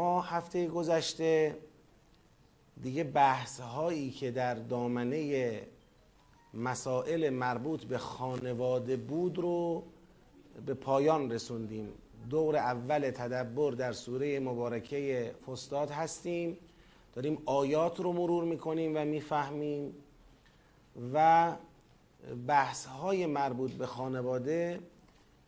[0.00, 1.56] ما هفته گذشته
[2.82, 5.60] دیگه بحث هایی که در دامنه
[6.54, 9.82] مسائل مربوط به خانواده بود رو
[10.66, 11.88] به پایان رسوندیم.
[12.30, 16.58] دور اول تدبر در سوره مبارکه فستاد هستیم.
[17.14, 19.94] داریم آیات رو مرور می‌کنیم و می‌فهمیم
[21.12, 21.52] و
[22.46, 24.80] بحث های مربوط به خانواده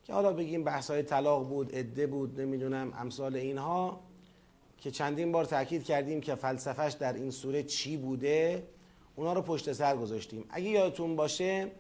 [0.05, 4.12] که حالا بگیم بحث های طلاق بود عده بود نمی‌دونم امثال اینها
[4.83, 8.67] که چندین بار تاکید کردیم که فلسفهش در این سوره چی بوده
[9.17, 10.45] اونا رو پشت سر گذاشتیم.
[10.51, 11.71] اگه یادتون باشه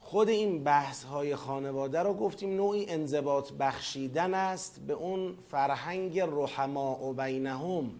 [0.00, 7.04] خود این بحث های خانواده رو گفتیم نوعی انضباط بخشیدن است به اون فرهنگ رحما
[7.04, 7.90] و بینهم.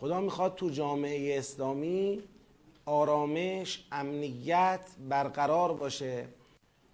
[0.00, 2.22] خدا می‌خواد تو جامعه اسلامی
[2.86, 6.26] آرامش امنیت برقرار باشه.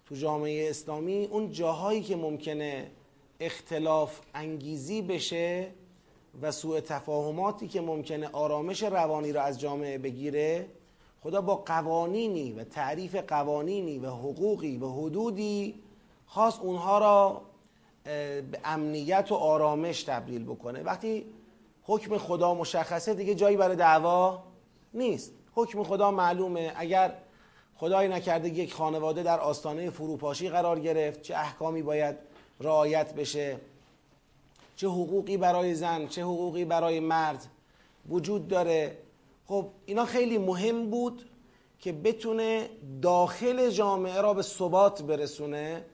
[0.05, 2.91] تو جامعه اسلامی اون جاهایی که ممکنه
[3.39, 5.67] اختلاف انگیزی بشه
[6.41, 10.67] و سوء تفاهماتی که ممکنه آرامش روانی رو از جامعه بگیره
[11.23, 15.75] خدا با قوانینی و تعریف قوانینی و حقوقی و حدودی
[16.25, 17.41] خواست اونها را
[18.51, 20.83] به امنیت و آرامش تبدیل بکنه.
[20.83, 21.25] وقتی
[21.83, 24.43] حکم خدا مشخصه دیگه جایی برای دعوا
[24.93, 25.33] نیست.
[25.55, 26.73] حکم خدا معلومه.
[26.75, 27.13] اگر
[27.75, 32.15] خدای نکرده یک خانواده در آستانه فروپاشی قرار گرفت چه احکامی باید
[32.59, 33.59] رعایت بشه؟
[34.79, 37.47] چه حقوقی برای زن چه حقوقی برای مرد
[38.09, 38.97] وجود داره.
[39.45, 41.29] خب اینا خیلی مهم بود
[41.79, 42.69] که بتونه
[43.01, 45.85] داخل جامعه را به ثبات برسونه.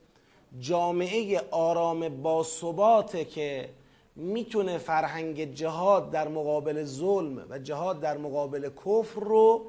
[0.59, 3.69] جامعه آرام با ثباته که
[4.15, 9.65] می‌تونه فرهنگ جهاد در مقابل ظلم و جهاد در مقابل کفر رو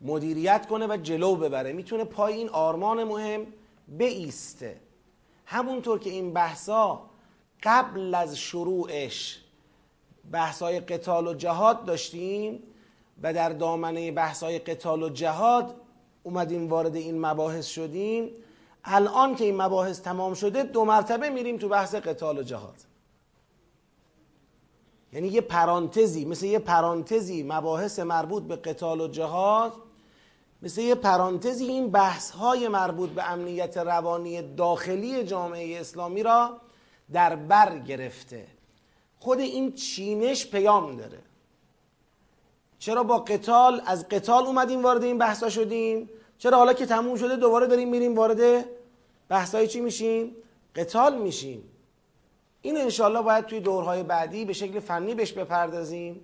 [0.00, 1.72] مدیریت کنه و جلو ببره.
[1.72, 3.46] می‌تونه پای این آرمان مهم
[3.88, 4.80] بیسته.
[5.46, 7.00] همونطور که این بحثا
[7.64, 9.40] قبل از شروعش
[10.32, 12.62] بحثای قتال و جهاد داشتیم
[13.22, 15.74] و در دامنه بحثای قتال و جهاد
[16.22, 18.30] اومدیم وارد این مباحث شدیم.
[18.84, 22.74] الان که این مباحث تمام شده دو مرتبه میریم تو بحث قتال و جهاد.
[25.12, 29.72] یعنی یه پرانتزی مثل یه پرانتزی مباحث مربوط به قتال و جهاد
[30.62, 36.60] مثل یه پرانتزی این بحث های مربوط به امنیت روانی داخلی جامعه اسلامی را
[37.12, 38.46] در بر گرفته.
[39.18, 41.18] خود این چینش پیام داره.
[42.78, 47.36] چرا با قتال از قتال اومدیم وارد این بحثا شدیم؟ چرا حالا که تموم شده
[47.36, 48.64] دوباره داریم میریم وارد
[49.28, 50.36] بحثای چی میشیم؟
[50.76, 51.70] قتال میشیم.
[52.62, 56.20] این انشالله باید توی دورهای بعدی به شکل فنی بهش بپردازیم.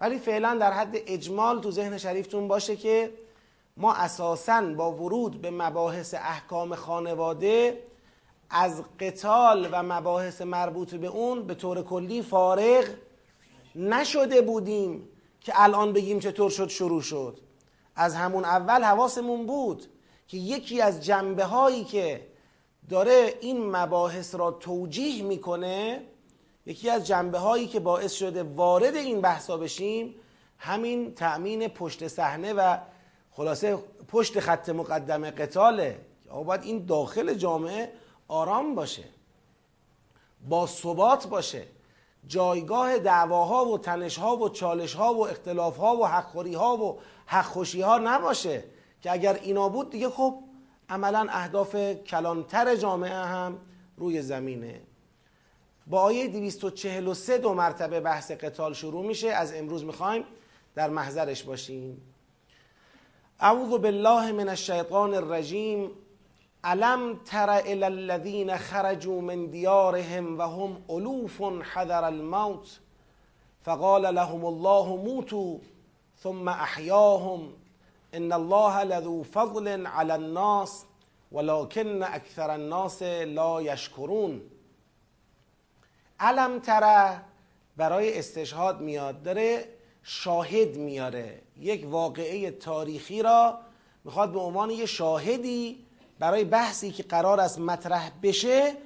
[0.00, 3.12] ولی فعلا در حد اجمال تو ذهن شریفتون باشه که
[3.76, 7.82] ما اساسا با ورود به مباحث احکام خانواده
[8.54, 12.84] از قتال و مباحث مربوط به اون به طور کلی فارغ
[13.74, 15.08] نشده بودیم
[15.40, 17.40] که الان بگیم چطور شد شروع شد.
[17.96, 19.86] از همون اول حواسمون بود
[20.28, 22.26] که یکی از جنبه هایی که
[22.88, 26.02] داره این مباحث را توجیه می‌کنه
[26.66, 30.14] یکی از جنبه هایی که باعث شده وارد این بحثا بشیم
[30.58, 32.76] همین تأمین پشت صحنه و
[33.30, 36.00] خلاصه پشت خط مقدم قتاله.
[36.46, 37.92] باید این داخل جامعه
[38.32, 39.04] آرام باشه
[40.48, 41.66] با ثبات باشه.
[42.26, 48.64] جایگاه دعواها و تنشها و چالشها و اختلافها و حقخوریها و حقخوشیها نباشه
[49.02, 50.38] که اگر اینا بود دیگه خب
[50.88, 51.76] عملا اهداف
[52.06, 53.58] کلانتر جامعه هم
[53.96, 54.80] روی زمینه.
[55.86, 59.28] با آیه 243 دو مرتبه بحث قتال شروع میشه.
[59.28, 60.24] از امروز می‌خوایم
[60.74, 62.02] در محضرش باشیم.
[63.40, 65.90] اعوذ بالله من الشیطان الرجیم.
[66.64, 72.80] علم تر الى الذين خرجوا من ديارهم وهم الوف حذر الموت؟
[73.62, 75.58] فقال لهم الله موتوا.
[76.22, 77.52] ثم احياهم
[78.14, 80.84] ان الله لذو فضل على الناس
[81.32, 84.40] ولكن اکثر الناس لا یشکرون
[86.20, 87.22] علم تره
[87.76, 89.68] برای استشهاد میاد داره
[90.02, 91.42] شاهد میاره.
[91.56, 93.58] یک واقعه تاریخی را
[94.04, 95.86] می‌خواد به عنوان یه شاهدی
[96.22, 98.76] برای بحثی که قرار است مطرح بشه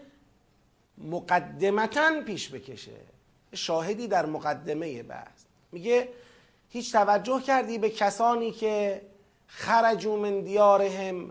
[0.99, 2.97] مقدمتا پیش بکشه.
[3.55, 5.45] شاهدی در مقدمه بحث.
[5.73, 6.09] میگه
[6.69, 9.03] هیچ توجه کردی به کسانی که
[9.47, 11.31] خرجوا من دیارهم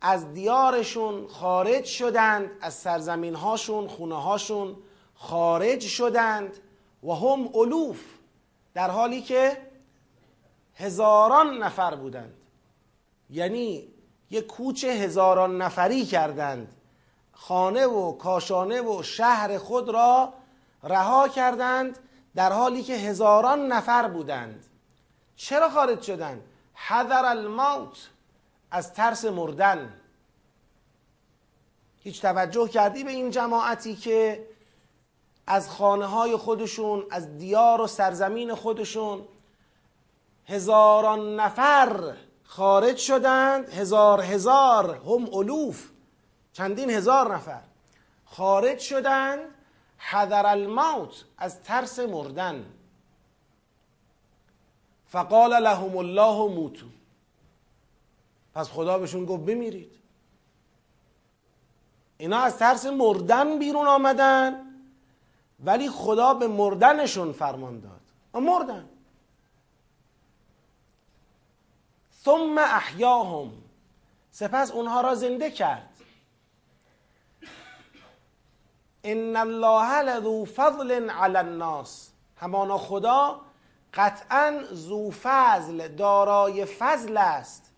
[0.00, 4.76] از دیارشون خارج شدند از سرزمین هاشون خونه هاشون
[5.14, 6.56] خارج شدند
[7.04, 8.00] و هم الوف
[8.74, 9.56] در حالی که
[10.74, 12.34] هزاران نفر بودند.
[13.30, 13.88] یعنی
[14.30, 16.74] یک کوچ هزاران نفری کردند.
[17.32, 20.32] خانه و کاشانه و شهر خود را
[20.82, 21.98] رها کردند
[22.34, 24.66] در حالی که هزاران نفر بودند.
[25.36, 26.42] چرا خارج شدند؟
[26.74, 28.08] حذر الموت
[28.70, 29.94] از ترس مردن.
[32.02, 34.46] هیچ توجه کردی به این جماعتی که
[35.46, 39.24] از خانه های خودشون از دیار و سرزمین خودشون
[40.46, 42.14] هزاران نفر
[42.48, 43.68] خارج شدند.
[43.68, 45.90] هزار هزار هم الوف
[46.52, 47.62] چندین هزار نفر
[48.24, 49.40] خارج شدند.
[49.98, 52.64] حذر الموت از ترس مردن.
[55.06, 56.86] فقال لهم الله موتو
[58.54, 59.92] پس خدا بهشون گفت بمیرید.
[62.18, 64.66] اینا از ترس مردن بیرون آمدن
[65.64, 68.00] ولی خدا به مردنشون فرمان داد.
[68.34, 68.88] مردن.
[72.24, 73.52] ثم احیاهم.
[74.30, 75.88] سپس اونها را زنده کرد.
[79.04, 82.10] ان الله لذو فضل علی الناس.
[82.36, 83.40] همانا خدا
[83.94, 87.72] قطعا ذو فضل دارای فضل است.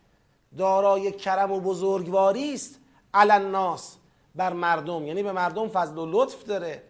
[0.58, 2.78] دارای کرم و بزرگواری است
[3.14, 3.96] علی الناس
[4.34, 5.06] بر مردم.
[5.06, 6.82] یعنی به مردم فضل و لطف داره.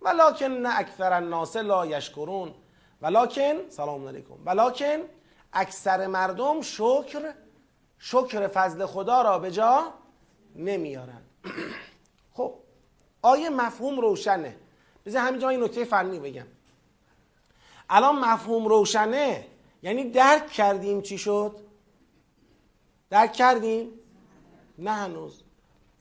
[0.00, 2.54] ولکن اکثر الناس لا یشکرون.
[3.02, 4.34] ولکن سلام علیکم.
[4.46, 5.15] ولکن
[5.52, 7.34] اکثر مردم شکر
[7.98, 9.92] شکر فضل خدا را به جا
[10.56, 11.22] نمیارن.
[12.36, 12.54] خب
[13.22, 14.56] آیه مفهوم روشنه.
[15.06, 16.46] بذار همینجا این نکته فنی بگم.
[17.90, 19.46] الان مفهوم روشنه
[19.82, 21.60] یعنی درک کردیم چی شد؟
[23.10, 23.90] درک کردیم؟
[24.78, 25.42] نه هنوز.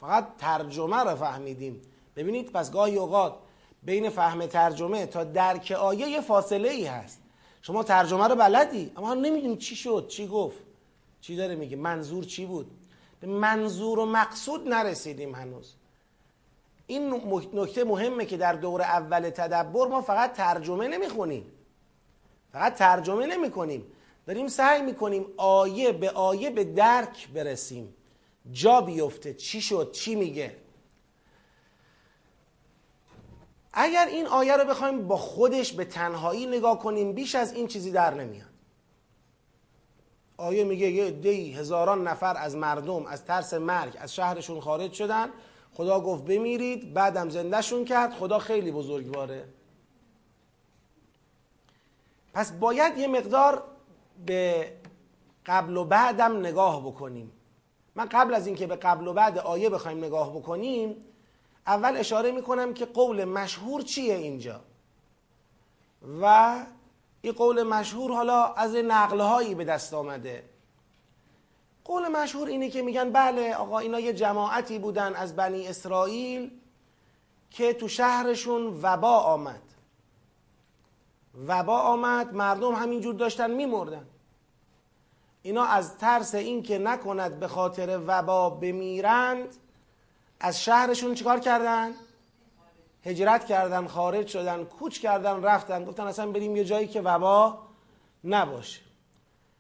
[0.02, 1.82] فقط ترجمه رو فهمیدیم.
[2.16, 3.36] ببینید پس گاهی اوقات
[3.84, 7.22] بین فهم ترجمه تا درک آیه یه فاصله ای هست.
[7.66, 10.58] شما ترجمه رو بلدی؟ اما نمی‌دونی چی شد چی گفت.
[11.22, 12.72] چی داره میگه؟ منظور چی بود؟
[13.20, 15.74] به منظور و مقصود نرسیدیم هنوز.
[16.88, 17.22] این
[17.54, 21.46] نکته مهمه که در دور اول تدبر ما فقط ترجمه نمی‌خونیم.
[22.52, 23.84] فقط ترجمه نمی کنیم
[24.26, 27.94] داریم سعی می‌کنیم آیه به آیه به درک برسیم.
[28.52, 29.34] جا بیفته.
[29.34, 30.56] چی شد؟ چی میگه؟
[33.76, 37.92] اگر این آیه رو بخوایم با خودش به تنهایی نگاه کنیم بیش از این چیزی
[37.92, 38.50] در نمیاد.
[40.38, 45.30] آیه میگه یه دی هزاران نفر از مردم از ترس مرگ از شهرشون خارج شدن.
[45.74, 48.14] خدا گفت بمیرید بعدم زندهشون کرد.
[48.14, 49.46] خدا خیلی بزرگواره.
[52.34, 53.64] پس باید یه مقدار
[54.26, 54.72] به
[55.46, 57.32] قبل و بعدم نگاه بکنیم.
[57.96, 60.96] من قبل از اینکه به قبل و بعد آیه بخوایم نگاه بکنیم
[61.68, 64.62] اول اشاره می‌کنم که قول مشهور چیه اینجا؟
[66.22, 66.56] و
[67.22, 70.44] این قول مشهور حالا از نقلهایی به دست آمده.
[71.84, 76.52] قول مشهور اینه که میگن بله آقا اینا یه جماعتی بودن از بنی اسرائیل
[77.52, 79.62] که تو شهرشون وبا آمد.
[81.48, 84.08] وبا آمد مردم همینجور داشتن میمردن.
[85.42, 89.56] اینا از ترس اینکه نکند به خاطر وبا بمیرند
[90.46, 91.92] از شهرشون چیکار کردن؟
[93.06, 95.86] هجرت کردن خارج شدن کوچ کردن رفتن.
[95.86, 97.58] گفتن اصلا بریم یه جایی که وبا
[98.24, 98.80] نباشه.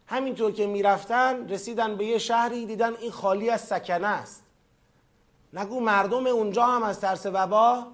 [0.07, 4.43] همینطور که می‌رفتن رسیدن به یه شهری دیدن این خالی از سکنه است.
[5.53, 7.87] نگو مردم اونجا هم از ترس وبا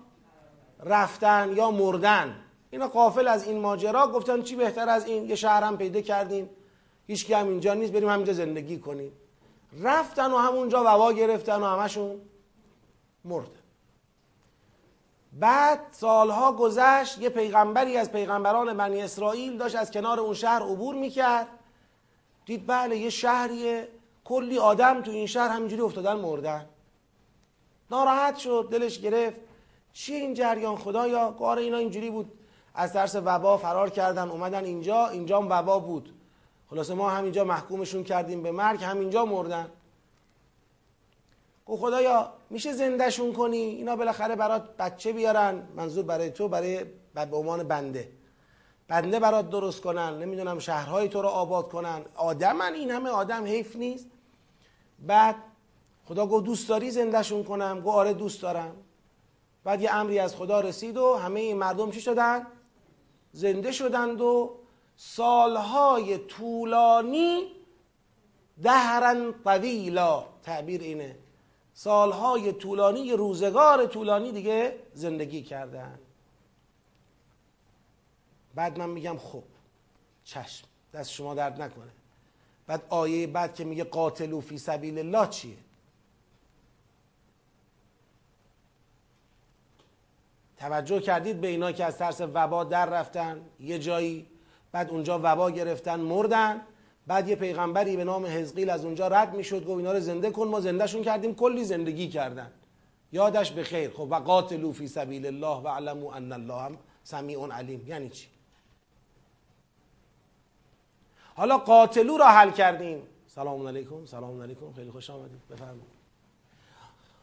[0.83, 2.35] رفتن یا مردن.
[2.71, 4.07] اینا قافل از این ماجرا.
[4.07, 6.49] گفتن چی بهتر از این؟ یه شهر هم پیدا کردیم
[7.07, 7.93] هیچ هم اینجا نیست.
[7.93, 9.11] بریم همینجا زندگی کنیم.
[9.79, 12.21] رفتن و همونجا وبا گرفتن و همشون
[13.25, 13.61] مردن
[15.33, 20.95] بعد سالها گذشت یه پیغمبری از پیغمبران بنی اسرائیل داشت از کنار اون شهر عبور
[20.95, 21.47] می‌کرد.
[22.45, 23.87] دید بله یه شهریه.
[24.23, 26.65] کلی آدم تو این شهر همینجوری افتادن مردن.
[27.91, 29.39] ناراحت شد دلش گرفت.
[29.93, 32.31] چیه این جریان خدایا؟ کار اینا اینجوری بود.
[32.75, 35.07] از ترس وبا فرار کردن اومدن اینجا.
[35.07, 36.13] اینجا وبا بود.
[36.69, 39.71] خلاصه ما همینجا محکومشون کردیم به مرگ همینجا مردن.
[41.65, 45.67] گفت خدایا میشه زندهشون کنی؟ اینا بالاخره برات بچه بیارن.
[45.75, 48.11] منظور برای تو برای به عنوان بنده.
[48.87, 52.01] بنده برات درست کنن نمی‌دونم شهرهای تو رو آباد کنن.
[52.15, 54.07] آدمن این همه آدم حیف نیست.
[54.99, 55.35] بعد
[56.05, 58.75] خدا گفت دوست داری زندهشون کنم؟ گفت آره دوست دارم.
[59.63, 62.47] بعد یه امری از خدا رسید و همه این مردم چی شدن؟
[63.31, 64.57] زنده شدند و
[64.95, 67.47] سالهای طولانی
[68.63, 70.25] دهرن طویلا.
[70.43, 71.20] تعبیر اینه.
[71.83, 75.99] سالهای طولانی روزگار طولانی دیگه زندگی کردن.
[78.55, 79.43] بعد من میگم خب
[80.23, 81.91] چشم دست شما درد نکنه.
[82.67, 85.57] بعد آیه بعد که میگه قاتلو فی سبیل الله چیه؟
[90.57, 94.27] توجه کردید به اینا که از ترس وبا در رفتن یه جایی
[94.71, 96.61] بعد اونجا وبا گرفتن مردن.
[97.07, 100.47] بعد یه پیغمبری به نام حزقیل از اونجا رد می‌شد گفت اینا رو زنده کن
[100.47, 102.51] ما زندهشون کردیم کلی زندگی کردن.
[103.11, 103.89] یادش به خیر.
[103.89, 107.87] خب و قاتلو فی سبیل الله و علمو ان الله هم سمیع علیم.
[107.87, 108.27] یعنی چی؟
[111.35, 113.01] حالا قاتلو را حل کردیم.
[113.27, 114.73] سلام علیکم سلام علیکم.
[114.73, 115.47] خیلی خوش آمدید.
[115.49, 116.01] بفرمایید.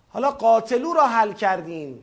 [0.08, 2.02] حالا قاتلو را حل کردیم.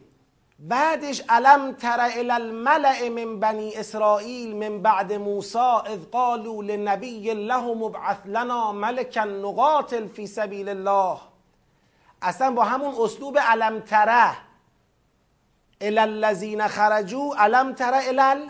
[0.60, 5.58] بعدش علم تر الى الملع من بنی اسرائیل من بعد موسی
[5.88, 11.18] اذ قالوا لنبی لهم ابعث لنا ملکا نقاتل فی سبیل الله.
[12.22, 14.38] اصلا با همون اسلوب علم تره
[15.82, 18.50] الى الذین خرجوا علم تره الى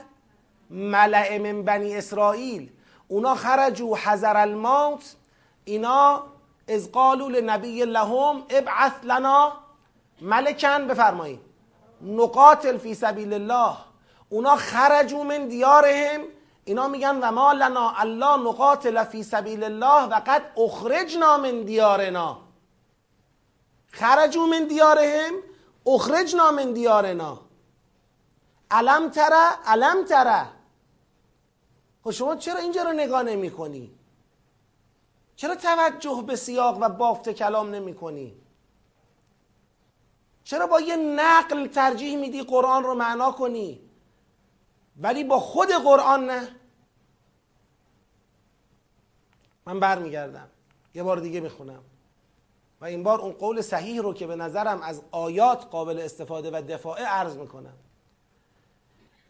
[0.71, 2.69] الملع من بنی اسرائیل.
[3.07, 5.15] اونا خرجوا حذر الموت
[5.65, 6.23] اینا
[6.69, 9.51] از قالوا لنبی لهم ابعث لنا
[10.21, 11.54] ملکن بفرمایید.
[12.01, 13.77] نقاتل فی سبیل الله.
[14.29, 16.21] اونا خرجوا من دیارهم.
[16.65, 22.37] اینا میگن و ما لنا الله نقاتل فی سبیل الله و قد اخرجنا من دیارنا.
[23.91, 25.33] خرجوا من دیارهم
[25.85, 27.39] اخرجنا من دیارنا.
[28.71, 30.45] علم تره علم تره
[32.03, 33.91] خب شما چرا اینجا رو نگاه نمی کنی؟
[35.35, 38.44] چرا توجه به سیاق و بافت کلام نمی کنی؟
[40.45, 43.81] چرا با یه نقل ترجیح میدی قرآن رو معنا کنی؟
[45.01, 46.47] ولی با خود قرآن نه.
[49.65, 50.49] من برمیگردم.
[50.95, 51.83] یه بار دیگه می‌خونم.
[52.81, 56.61] و این بار اون قول صحیح رو که به نظرم از آیات قابل استفاده و
[56.61, 57.73] دفاعه عرض می‌کنم.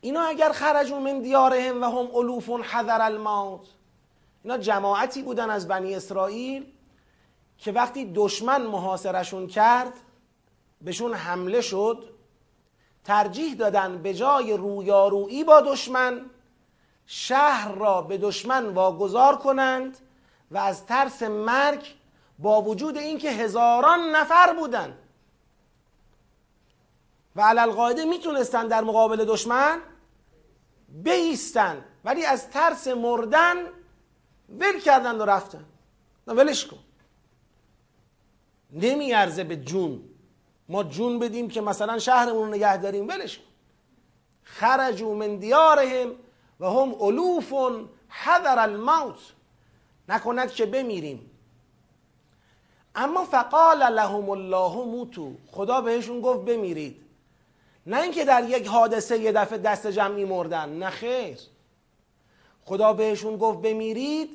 [0.02, 3.68] اینا اگر خرجون من دیارهم و هم الوف حذر الموت.
[4.44, 6.74] اینا جماعتی بودن از بنی اسرائیل
[7.58, 9.94] که وقتی دشمن محاصرشون کرد
[10.82, 12.10] بهشون حمله شد
[13.04, 16.30] ترجیح دادن به جای رویارویی با دشمن
[17.06, 19.98] شهر را به دشمن واگذار کنند
[20.52, 21.86] و از ترس مرگ
[22.40, 24.98] با وجود اینکه هزاران نفر بودن.
[27.36, 29.80] و علالقاعده می‌تونستن در مقابل دشمن
[30.90, 33.56] بیستن ولی از ترس مردن
[34.50, 35.66] ول کردن و رفتن.
[36.28, 36.80] ولش کن.
[38.72, 40.15] نمیارزه به جون.
[40.70, 43.40] ما جون بدیم که مثلا شهرمون رو نگه داریم ولش
[44.44, 46.12] خرجوا من دیارهم
[46.60, 47.54] و هم الوف
[48.10, 49.20] حذر الموت.
[50.10, 51.32] نکند که بمیریم.
[52.96, 57.02] اما فقال لهم الله موتو خدا بهشون گفت بمیرید.
[57.86, 61.38] نه اینکه در یک حادثه یه دفعه دست جمعی مردن نه خیر.
[62.66, 64.30] خدا بهشون گفت بمیرید.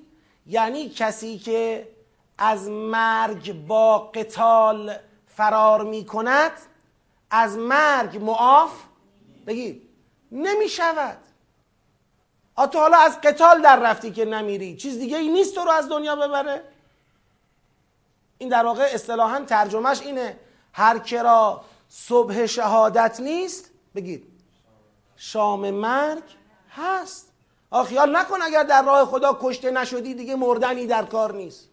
[0.46, 1.88] یعنی کسی که
[2.38, 4.94] از مرگ با قتال
[5.40, 6.52] فرار می کند
[7.30, 8.72] از مرگ معاف
[9.46, 9.88] بگید
[10.32, 11.18] نمی شود
[12.56, 15.88] آتو حالا از قتال در رفتی که نمیری چیز دیگه ای نیست تو رو از
[15.88, 16.62] دنیا ببره.
[18.38, 20.36] این در واقع اصطلاحا ترجمهش اینه
[20.72, 24.26] هر کرا صبح شهادت نیست بگید
[25.16, 26.24] شام مرگ
[26.70, 27.32] هست.
[27.70, 31.69] آخ نکن اگر در راه خدا کشته نشدی دیگه مردنی در کار نیست.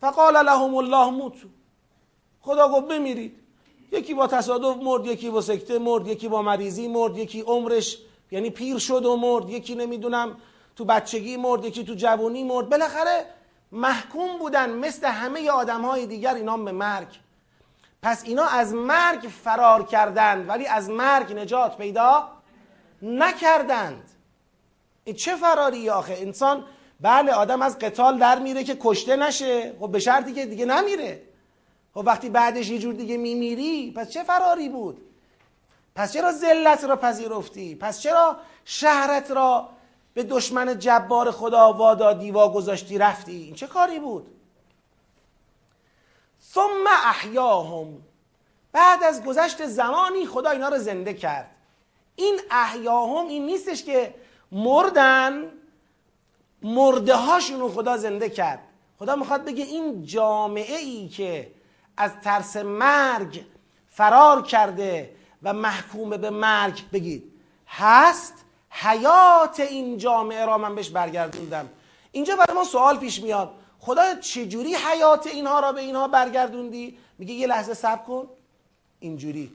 [0.00, 1.48] فقال لهم الله موتو
[2.40, 3.36] خدا گفت بمیرید.
[3.92, 7.98] یکی با تصادف مرد یکی با سکته مرد یکی با مریضی مرد یکی عمرش
[8.30, 10.36] یعنی پیر شد و مرد یکی نمی‌دونم
[10.76, 12.68] تو بچگی مرد یکی تو جوانی مرد.
[12.68, 13.26] بالاخره
[13.72, 17.08] محکوم بودن مثل همه آدم های دیگر اینا به مرگ.
[18.02, 22.28] پس اینا از مرگ فرار کردند ولی از مرگ نجات پیدا
[23.02, 24.10] نکردند.
[25.04, 26.64] این چه فراری آخه؟ انسان
[27.00, 29.76] بله آدم از قتال در میره که کشته نشه.
[29.80, 31.22] خب به شرطی که دیگه نمیره.
[31.94, 35.00] خب وقتی بعدش یه جور دیگه میمیری پس چه فراری بود؟
[35.94, 39.68] پس چرا ذلت را پذیرفتی؟ پس چرا شهرت را
[40.14, 44.26] به دشمن جبار خدا وادادی وا گذاشتی رفتی؟ این چه کاری بود؟
[46.52, 48.02] ثم احیاهم.
[48.72, 51.50] بعد از گذشت زمانی خدا اینا رو زنده کرد.
[52.16, 54.14] این احیاهم این نیستش که
[54.52, 55.52] مردن
[56.62, 58.60] مرده هاشون خدا زنده کرد.
[58.98, 61.50] خدا می‌خواد بگه این جامعه ای که
[61.96, 63.44] از ترس مرگ
[63.88, 65.10] فرار کرده
[65.42, 67.32] و محکوم به مرگ بگید
[67.68, 68.34] هست؟
[68.70, 71.68] حیات این جامعه را من بهش برگردوندم.
[72.12, 73.50] اینجا برای ما سوال پیش میاد.
[73.78, 78.28] خدا چجوری حیات اینها را به اینها برگردوندی؟ میگه یه لحظه صبر کن.
[79.00, 79.52] اینجوری.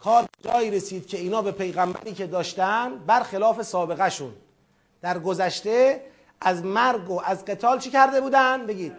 [0.00, 4.32] کار جایی رسید که اینا به پیغمبری که داشتن برخلاف سابقه شون
[5.02, 6.04] در گذشته
[6.40, 8.92] از مرگ و از قتال چی کرده بودن؟ بگید.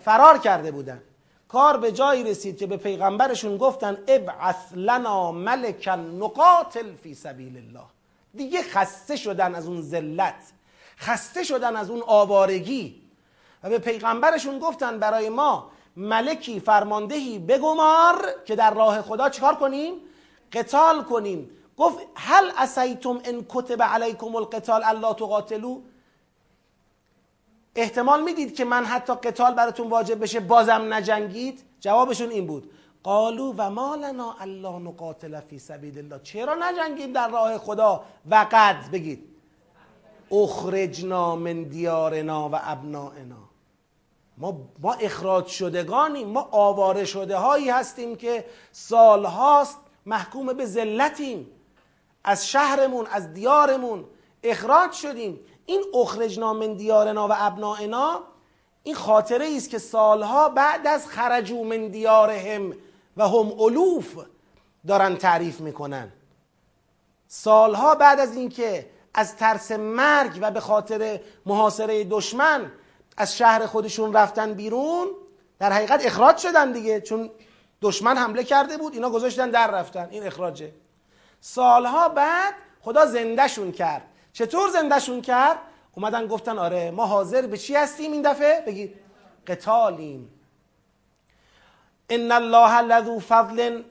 [0.00, 1.02] فرار کرده بودن.
[1.48, 7.86] کار به جایی رسید که به پیغمبرشون گفتن ابعث لنا ملکا نقاتل فی سبیل الله
[8.34, 10.52] دیگه خسته شدن از اون ذلت.
[10.98, 13.02] خسته شدن از اون آوارگی.
[13.62, 19.94] و به پیغمبرشون گفتن برای ما ملکی فرماندهی بگمار که در راه خدا چیکار کنیم؟
[20.52, 21.50] قتال کنیم.
[21.76, 25.78] گفت هل اسیتم ان کتب علیکم القتال الا تقاتلوا؟
[27.76, 32.70] احتمال می‌دید که من حتی قتال براتون واجب بشه بازم نجنگید؟ جوابشون این بود.
[33.02, 36.20] قالو و ما لنا الا نقاتل فی سبیل الله.
[36.22, 39.28] چرا نجنگیم در راه خدا؟ و قد بگید.
[40.32, 43.36] اخرجنا من دیارنا و ابنائنا
[44.38, 51.50] ما, ما اخراج شدگانیم ما آواره شده هایی هستیم که سالهاست محکوم به ذلتیم.
[52.26, 54.04] از شهرمون از دیارمون
[54.42, 55.40] اخراج شدیم.
[55.66, 58.20] این اخرجنا من دیارنا و ابنائنا
[58.82, 62.72] این خاطره است که سالها بعد از خرجو من دیارهم
[63.16, 64.16] و هم الوف
[64.86, 66.12] دارن تعریف می‌کنن.
[67.28, 72.72] سالها بعد از اینکه از ترس مرگ و به خاطر محاصره دشمن
[73.16, 75.06] از شهر خودشون رفتن بیرون
[75.58, 77.30] در حقیقت اخراج شدن دیگه چون
[77.82, 80.08] دشمن حمله کرده بود اینا گذاشتن در رفتن.
[80.10, 80.72] این اخراجه.
[81.40, 84.02] سالها بعد خدا زندهشون کرد.
[84.32, 85.58] چطور زندهشون کرد؟
[85.94, 88.94] اومدن گفتن آره ما حاضر به چی هستیم این دفعه؟ بگید
[89.46, 90.30] قتالیم.
[92.10, 93.82] ان الله لذو فضل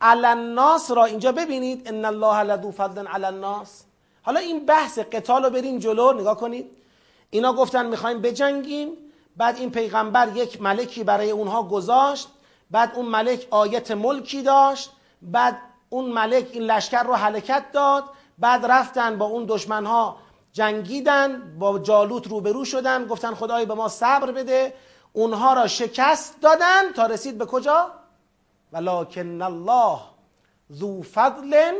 [0.00, 1.88] علی الناس را اینجا ببینید.
[1.88, 3.84] ان الله لذو فضل علی الناس.
[4.22, 6.70] حالا این بحث قتال رو بریم جلو نگاه کنید.
[7.30, 8.90] اینا گفتن می‌خوایم بجنگیم.
[9.36, 12.28] بعد این پیغمبر یک ملکی برای اونها گذاشت.
[12.70, 14.90] بعد اون ملک آیت ملکی داشت.
[15.22, 15.58] بعد
[15.92, 18.04] اون ملک این لشکر رو حرکت داد
[18.38, 20.16] بعد رفتن با اون دشمنها
[20.52, 24.74] جنگیدن با جالوت روبرو شدن گفتن خدای به ما صبر بده.
[25.12, 26.92] اونها را شکست دادن.
[26.92, 27.90] تا رسید به کجا؟
[28.72, 29.98] ولکن الله
[30.72, 31.72] ذو فضل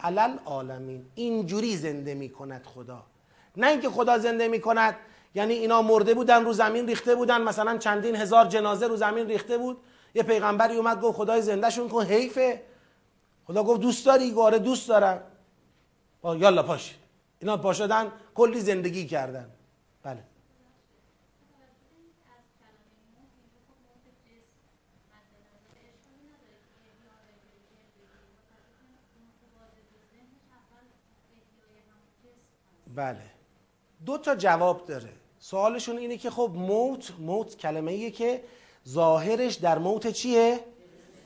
[0.00, 1.06] علی العالمین.
[1.14, 3.02] اینجوری زنده می کند خدا.
[3.56, 4.96] نه اینکه خدا زنده می کند
[5.34, 7.42] یعنی اینا مرده بودن رو زمین ریخته بودن.
[7.42, 9.76] مثلا چندین هزار جنازه رو زمین ریخته بود.
[10.14, 12.75] یه پیغمبری اومد گفت خدای زندهشون کن حیفه.
[13.46, 15.22] خدا گفت دوست داری؟ گاره دوست دارم.
[16.24, 16.94] یالا پاش
[17.40, 19.50] اینا پاشدن کلی زندگی کردن.
[20.02, 20.22] بله.
[32.94, 33.22] بله.
[34.06, 35.12] دو تا جواب داره.
[35.38, 38.44] سوالشون اینه که خب موت موت کلمه ایه که
[38.88, 40.60] ظاهرش در موت چیه؟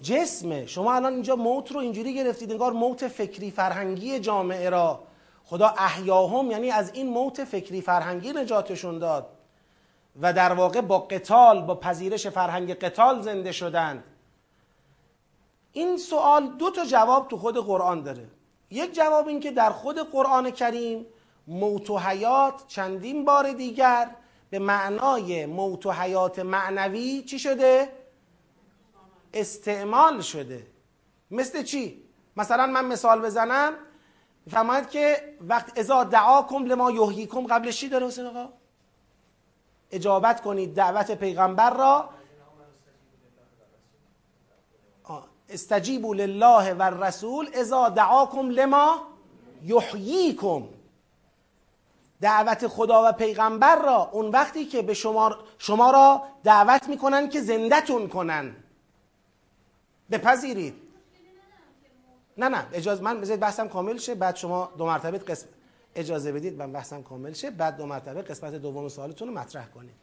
[0.03, 0.67] جسمه.
[0.67, 5.01] شما الان اینجا موت رو اینجوری گرفتید انگار موت فکری فرهنگی جامعه را.
[5.45, 9.27] خدا احیاهم یعنی از این موت فکری فرهنگی نجاتشون داد.
[10.21, 14.05] و در واقع با قتال با پذیرش فرهنگ قتال زنده شدند.
[15.73, 18.29] این سوال دو تا جواب تو خود قرآن داره.
[18.71, 21.07] یک جواب این که در خود قرآن کریم
[21.47, 24.11] موت و حیات چندین بار دیگر
[24.51, 27.89] به معنای موت و حیات معنوی چی شده؟
[29.35, 30.67] استعمال شده.
[31.31, 32.03] مثل چی؟
[32.37, 33.73] مثلا من مثال بزنم.
[34.51, 38.53] فرماید که وقت ازا دعاکم لما یحییکم قبلش چی داره حسین آقا؟
[39.91, 42.11] اجابت کنید دعوت پیغمبر را.
[45.49, 49.07] استجیبوا لله و الرسول ازا دعاکم لما
[49.63, 50.69] یحییکم.
[52.21, 54.11] دعوت خدا و پیغمبر را.
[54.13, 58.60] اون وقتی که به شما, شما را دعوت می‌کنن که زندتون کنن.
[60.11, 60.75] بپذیرید.
[62.39, 65.47] نه نه اجازه من بذارید بحثم کامل شه بعد شما دو مرتبه قسم
[65.95, 69.95] اجازه بدید من بحثم کامل شه بعد دو مرتبه قسمت دوم سوالتون رو مطرح کنید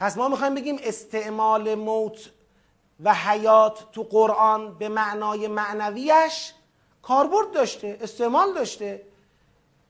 [0.00, 2.30] پس ما می‌خوایم بگیم استعمال موت
[3.04, 6.52] و حیات تو قرآن به معنای معنویش
[7.02, 9.02] کاربرد داشته استعمال داشته.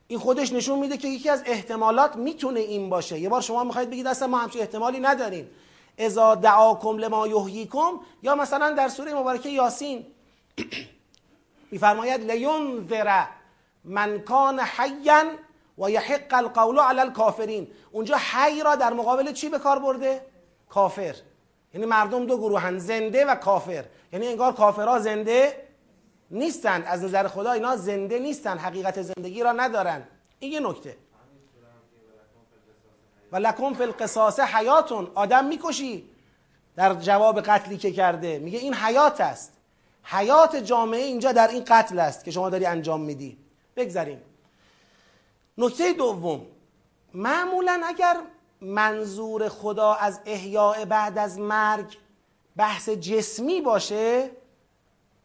[0.08, 3.18] این خودش نشون میده که یکی از احتمالات می‌تونه این باشه.
[3.18, 5.50] یه بار شما می‌خواید بگید اصلا ما همچین احتمالی نداریم.
[6.00, 10.06] اذا دعاکم لما یحییکم یا مثلا در سوره مبارکه یاسین
[11.72, 13.24] میفرماید لینذر
[13.84, 15.24] من کان حیا
[15.78, 17.68] و یحق القول علی الکافرین.
[17.90, 20.26] اونجا حی را در مقابل چی به کار برده؟
[20.68, 21.14] کافر.
[21.74, 23.84] یعنی مردم دو گروهن زنده و کافر.
[24.12, 25.68] یعنی انگار کافرها زنده
[26.30, 30.02] نیستند از نظر خدا اینا زنده نیستند حقیقت زندگی را ندارن.
[30.38, 30.96] این یه نکته.
[33.32, 35.10] و لکن فی القصاص حیاتون.
[35.14, 36.04] آدم می‌کشی.
[36.76, 39.52] در جواب قتلی که کرده میگه این حیات است.
[40.04, 43.38] حیات جامعه اینجا در این قتل است که شما داری انجام میدی.
[43.76, 44.20] بگذاریم.
[45.58, 46.46] نکته دوم.
[47.14, 48.16] معمولا اگر
[48.60, 51.96] منظور خدا از احیاء بعد از مرگ
[52.56, 54.30] بحث جسمی باشه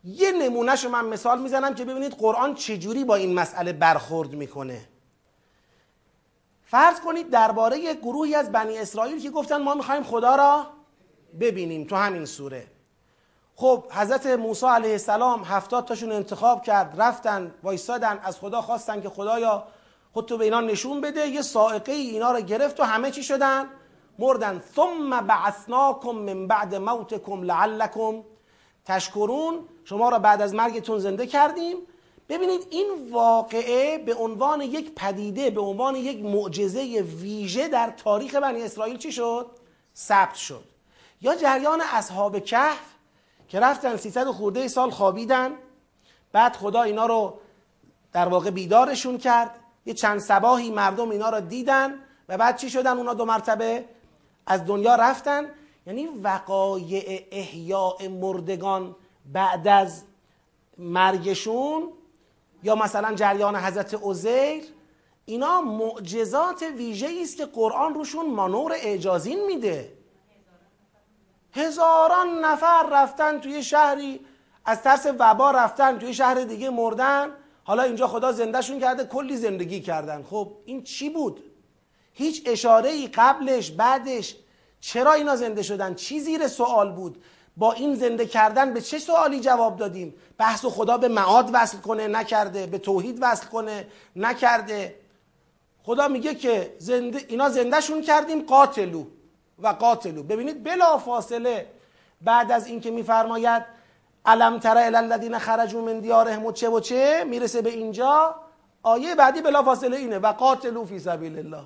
[0.03, 4.87] یه نمونهشو من مثال می‌زنم که ببینید قرآن چجوری با این مسئله برخورد می‌کنه.
[6.75, 10.65] فرض کنید درباره گروهی از بنی اسرائیل که گفتن ما می‌خوایم خدا را
[11.39, 12.67] ببینیم تو همین سوره.
[13.55, 19.09] خب حضرت موسی علیه السلام هفتاد تاشون انتخاب کرد رفتن وایستادن از خدا خواستن که
[19.09, 19.63] خدایا
[20.13, 21.27] خودتو به اینا نشون بده.
[21.27, 23.65] یه سائقه اینا رو گرفت و همه چی شدن
[24.19, 24.61] مردن.
[24.75, 28.23] ثم بعثناکم من بعد موتکم لعلکم
[28.85, 29.59] تشکرون.
[29.83, 31.77] شما را بعد از مرگتون زنده کردیم.
[32.29, 36.79] ببینید این واقعه به عنوان یک پدیده به عنوان یک معجزه
[37.21, 39.51] ویژه در تاریخ بنی اسرائیل چی شد؟
[39.95, 40.63] ثبت شد.
[41.21, 42.79] یا جریان اصحاب کهف
[43.47, 45.51] که رفتن 300 خورده سال خوابیدن
[46.31, 47.39] بعد خدا اینا رو
[48.13, 51.93] در واقع بیدارشون کرد یه چند سباهی مردم اینا رو دیدن
[52.29, 53.85] و بعد چی شدن؟ اونا دو مرتبه
[54.47, 55.45] از دنیا رفتن.
[55.87, 58.95] یعنی وقایع احیاء مردگان
[59.33, 60.03] بعد از
[60.77, 61.91] مرگشون
[62.65, 64.63] یا مثلا جریان حضرت عزیر
[65.25, 69.93] اینا معجزات ویژه است که قرآن روشون مانور اعجازین میده.
[71.51, 74.25] هزاران نفر رفتن توی شهری
[74.65, 77.29] از ترس وبا رفتن توی شهر دیگه مردن.
[77.63, 80.23] حالا اینجا خدا زندهشون کرده کلی زندگی کردن.
[80.23, 81.43] خب این چی بود؟
[82.13, 84.35] هیچ اشاره ای قبلش بعدش
[84.79, 87.23] چرا اینا زنده شدن؟ چی زیر سوال بود؟
[87.57, 92.07] با این زنده کردن به چه سوالی جواب دادیم؟ بحث خدا به معاد وصل کنه
[92.07, 94.95] نکرده به توحید وصل کنه نکرده.
[95.83, 99.05] خدا میگه که زنده اینا زندهشون کردیم قاتلو
[99.59, 100.23] و قاتلو.
[100.23, 101.67] ببینید بلا فاصله
[102.21, 103.63] بعد از اینکه میفرماید
[104.25, 108.35] علم تر الذین خرجوا من دیارهم و چه و چه؟ می‌رسه به اینجا.
[108.83, 111.65] آیه بعدی بلا فاصله اینه و قاتلو فی سبیل الله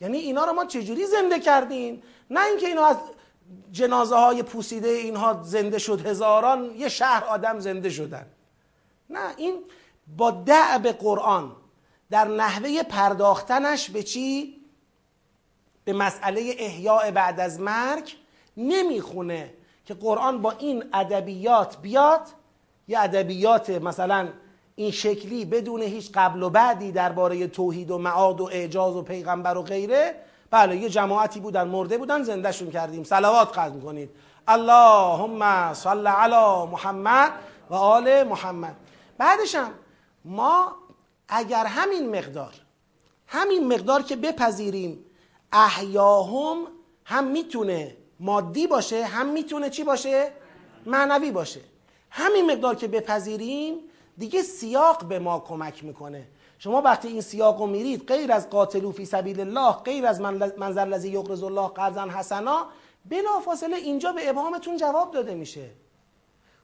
[0.00, 2.96] یعنی اینا رو ما چجوری زنده کردیم؟ نه اینکه اینا از
[3.72, 8.26] جنازه های پوسیده اینها زنده شد هزاران یه شهر آدم زنده شدن
[9.10, 9.54] نه این
[10.16, 11.52] با دعب قرآن
[12.10, 14.60] در نحوه پرداختنش به چی؟
[15.84, 18.12] به مسئله احیاء بعد از مرگ
[18.56, 22.20] نمی‌خونه که قرآن با این ادبیات بیاد
[22.88, 24.28] یه ادبیات مثلا
[24.76, 29.56] این شکلی بدون هیچ قبل و بعدی درباره توحید و معاد و اعجاز و پیغمبر
[29.56, 30.14] و غیره
[30.50, 33.04] بله یه جماعتی بودن مرده بودن زندهشون کردیم.
[33.04, 34.10] صلوات ختم کنید
[34.48, 37.32] اللهم صل علی محمد
[37.70, 38.76] و آل محمد.
[39.18, 39.56] بعدش
[40.24, 40.74] ما
[41.28, 42.52] اگر همین مقدار
[43.26, 45.04] همین مقدار که بپذیریم
[45.52, 46.56] احیاهم
[47.04, 50.32] هم می‌تونه مادی باشه هم می‌تونه چی باشه؟
[50.86, 51.60] معنوی باشه.
[52.10, 53.78] همین مقدار که بپذیریم
[54.18, 56.26] دیگه سیاق به ما کمک می‌کنه.
[56.62, 60.84] شما وقتی این سیاق رو میرید غیر از قاتلو فی سبیل الله غیر از منظر
[60.84, 62.66] لذی یقرض الله قرضا حسنا
[63.04, 65.70] بلافاصله اینجا به ابهامتون جواب داده میشه.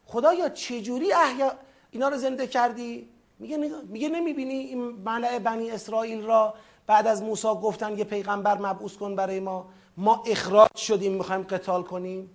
[0.05, 1.51] خدایا چجوری احیا
[1.91, 6.53] اینا رو زنده کردی؟ میگه میگه نمی‌بینی این ملع بنی اسرائیل را
[6.87, 11.83] بعد از موسی گفتن یه پیغمبر مبعوث کن برای ما؟ ما اخراج شدیم می‌خوایم قتال
[11.83, 12.29] کنیم.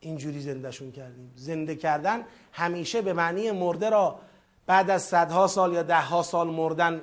[0.00, 1.32] اینجوری زندهشون کردیم.
[1.36, 4.20] زنده کردن همیشه به معنی مرده را
[4.70, 7.02] بعد از صدها سال یا دهها سال مردن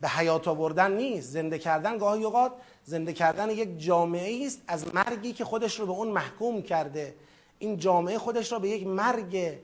[0.00, 1.30] به حیات آوردن نیست.
[1.30, 2.52] زنده کردن گاهی اوقات
[2.84, 7.14] زنده کردن یک جامعه است از مرگی که خودش رو به اون محکوم کرده.
[7.58, 9.58] این جامعه خودش را به یک مرگ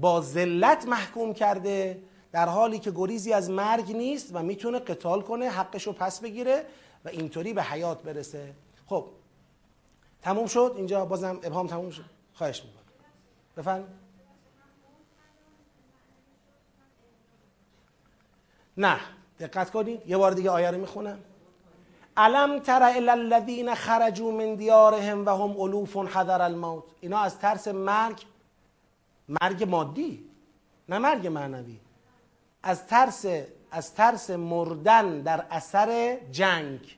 [0.00, 5.48] با ذلت محکوم کرده در حالی که گریزی از مرگ نیست و می‌تونه قتال کنه
[5.48, 6.64] حقش رو پس بگیره
[7.04, 8.54] و اینطوری به حیات برسه.
[8.86, 9.06] خب
[10.22, 12.04] تموم شد؟ اینجا بازم ابهام تموم شد.
[12.34, 12.84] خواهش می‌کنم.
[13.56, 14.07] بفرمایید.
[18.78, 18.96] نه.
[19.40, 21.18] دقت کنید یه بار دیگه آیه رو می‌خونم.
[22.16, 26.84] علم تر الی الذین خرجوا من دیارهم و هم الوف حذر الموت.
[27.00, 28.24] اینا از ترس مرگ
[29.28, 30.24] مرگ مادی
[30.88, 31.80] نه مرگ معنوی.
[32.62, 33.26] از ترس
[33.70, 36.96] از ترس مردن در اثر جنگ.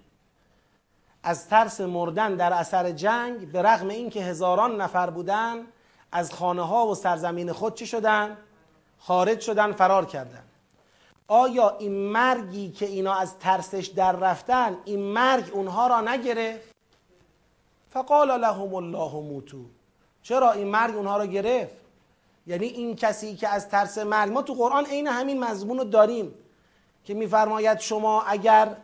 [1.23, 5.67] از ترس مردن در اثر جنگ به رغم اینکه هزاران نفر بودن
[6.13, 8.37] از خانه ها و سرزمین خود چی شدن؟
[8.99, 10.43] خارج شدن فرار کردن.
[11.33, 16.75] آیا این مرگی که اینا از ترسش در رفتن این مرگ اونها را نگرفت؟
[17.91, 19.65] فقال لهم الله موتو.
[20.23, 21.75] چرا این مرگ اونها را گرفت؟
[22.47, 26.35] یعنی این کسی که از ترس مرگ ما تو قرآن عین همین مضمون رو داریم
[27.05, 28.77] که میفرماید شما اگر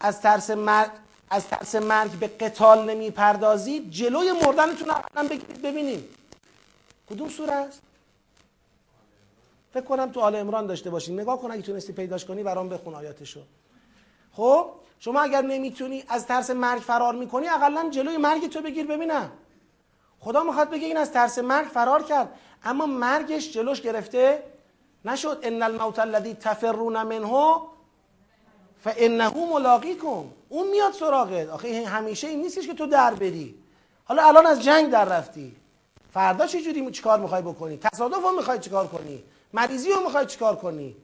[0.00, 0.90] از ترس مرگ
[1.30, 5.28] از ترس مرگ به قتال نمی پردازید جلوی مردنتون رو
[5.62, 6.04] ببینیم.
[7.10, 7.82] کدوم سوره است؟
[9.74, 11.20] فکر کنم تو آل امران داشته باشین.
[11.20, 13.40] نگاه کن اگه تونستی پیداش کنی برام بخون آیاتشو.
[14.32, 14.66] خب؟
[14.98, 19.30] شما اگر نمی‌تونی از ترس مرگ فرار می‌کنی اقلا جلوی مرگ تو بگیر ببینم.
[20.20, 22.28] خدا می‌خواد بگه این از ترس مرگ فرار کرد.
[22.64, 24.42] اما مرگش جلوش گرفته
[25.04, 25.38] نشد.
[25.42, 27.60] ان الموت الذی تفرون منه
[28.84, 30.24] فانه ملاقیکم.
[30.48, 31.48] اون میاد سراغت.
[31.48, 33.54] آخه همیشه این نیستش که تو در بری.
[34.04, 35.56] حالا الان از جنگ در رفتی.
[36.12, 40.96] فردا چه جوری چیکار می‌خوای بکنی؟ تصادف می‌خوای چیکار کنی؟ مریضی رو می‌خوای چیکار کنی؟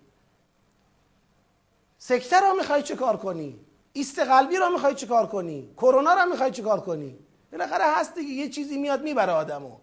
[1.98, 3.60] سکته رو می‌خوای چیکار کنی؟
[3.92, 7.18] ایست قلبی رو می‌خوای چیکار کنی؟ کرونا رو می‌خوای چیکار کنی؟
[7.52, 9.76] بالاخره هست دیگه یه چیزی میاد می‌بره آدمو.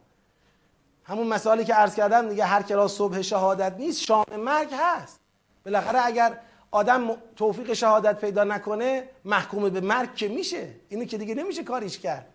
[1.04, 5.19] همون مثالی که عرض کردم دیگه هر کلاس صبح شهادت نیست شام مرگ هست.
[5.65, 6.39] بالاخره اگر
[6.71, 11.99] آدم توفیق شهادت پیدا نکنه محکوم به مرگ که میشه؟ اینو که دیگه نمیشه کاریش
[11.99, 12.34] کرد.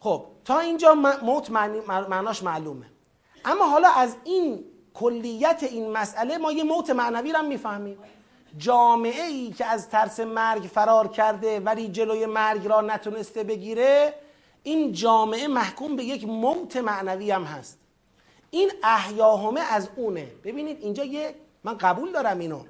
[0.00, 2.86] خب تا اینجا موت معناش معلومه.
[3.46, 7.98] اما حالا از این کلیت این مسئله ما یه موت معنوی رو می‌فهمیم.
[8.58, 14.14] جامعه ای که از ترس مرگ فرار کرده ولی جلوی مرگ را نتونسته بگیره
[14.62, 17.78] این جامعه محکوم به یک موت معنوی هم هست.
[18.50, 20.26] این احیاهمه از اونه.
[20.44, 22.60] ببینید اینجا یه من قبول دارم اینو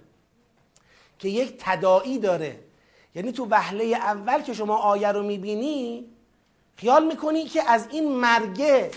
[1.18, 2.60] که یک تداعی داره.
[3.14, 6.08] یعنی تو وهله اول که شما آیه رو می‌بینی
[6.76, 8.90] خیال می‌کنی که از این مرگه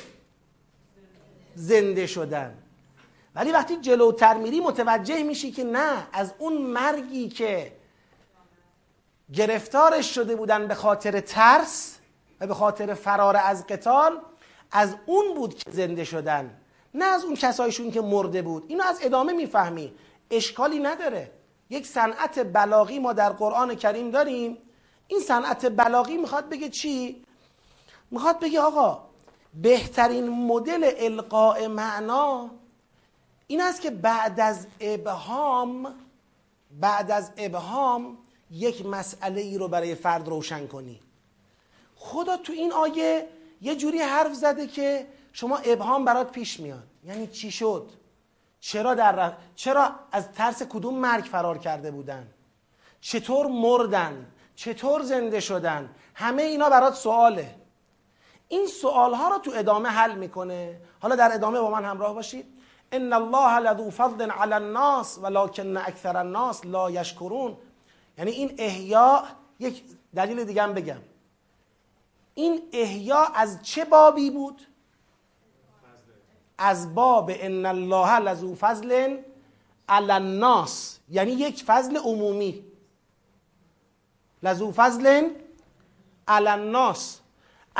[1.55, 2.57] زنده شدن.
[3.35, 7.71] ولی وقتی جلوتر میری متوجه میشی که نه از اون مرگی که
[9.33, 11.97] گرفتارش شده بودن به خاطر ترس
[12.39, 14.21] و به خاطر فرار از قتال
[14.71, 16.57] از اون بود که زنده شدن.
[16.93, 18.65] نه از اون کسایشون که مرده بود.
[18.67, 19.93] اینو از ادامه می‌فهمی.
[20.31, 21.31] اشکالی نداره.
[21.69, 24.57] یک صنعت بلاغی ما در قرآن کریم داریم.
[25.07, 27.25] این صنعت بلاغی می‌خواد بگه چی؟
[28.11, 29.08] می‌خواد بگه آقا
[29.53, 32.49] بهترین مدل القاء معنا
[33.47, 35.93] این است که بعد از ابهام
[36.79, 38.17] بعد از ابهام
[38.51, 40.99] یک مسئله ای رو برای فرد روشن کنی.
[41.95, 43.27] خدا تو این آیه
[43.61, 46.87] یه جوری حرف زده که شما ابهام برات پیش میاد.
[47.05, 47.89] یعنی چی شد؟
[48.59, 52.27] چرا در چرا از ترس کدوم مرگ فرار کرده بودن؟
[53.01, 57.55] چطور مردن؟ چطور زنده شدن؟ همه اینا برات سواله.
[58.49, 60.81] این سوال ها رو تو ادامه حل می‌کنه.
[61.01, 62.45] حالا در ادامه با من همراه باشید.
[62.91, 67.57] ان الله لذو فضل علی الناس ولکن اکثر الناس لا یشکرون.
[68.17, 69.23] یعنی این احیا
[69.59, 69.83] یک
[70.15, 71.01] دلیل دیگه هم بگم.
[72.35, 74.67] این احیا از چه بابی بود؟
[76.57, 79.17] از باب ان الله لذو فضل
[79.89, 82.65] علی الناس یعنی یک فضل عمومی.
[84.43, 85.29] لذو فضل
[86.27, 87.18] علی الناس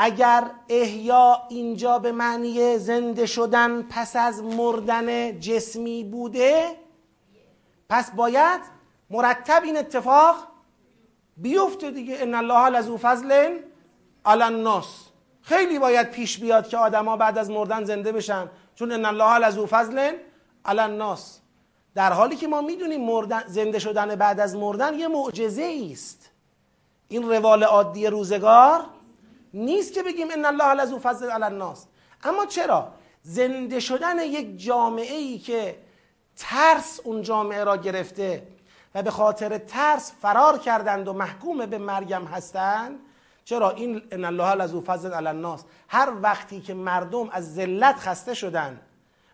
[0.02, 6.76] اگر احیا اینجا به معنی زنده شدن پس از مردن جسمی بوده
[7.88, 8.60] پس باید
[9.10, 10.36] مرتب این اتفاق
[11.36, 12.22] بیفته دیگه.
[12.22, 13.58] ان الله لذو فضل
[14.24, 14.86] علی الناس.
[15.42, 19.66] خیلی باید پیش بیاد که آدما بعد از مردن زنده بشن چون ان الله لذو
[19.66, 20.12] فضل
[20.64, 21.40] علی الناس.
[21.94, 26.30] در حالی که ما می‌دونیم مردن زنده شدن بعد از مردن یه معجزه است.
[27.08, 28.84] این روال عادی روزگار
[29.54, 31.86] نیست که بگیم ان الله لذو فضل علی الناس.
[32.24, 35.78] اما چرا؟ زنده شدن یک جامعه ای که
[36.36, 38.46] ترس اون جامعه را گرفته
[38.94, 42.98] و به خاطر ترس فرار کردند و محکوم به مرگم هستند
[43.44, 45.64] چرا؟ این ان الله لذو فضل علی الناس.
[45.88, 48.80] هر وقتی که مردم از ذلت خسته شدن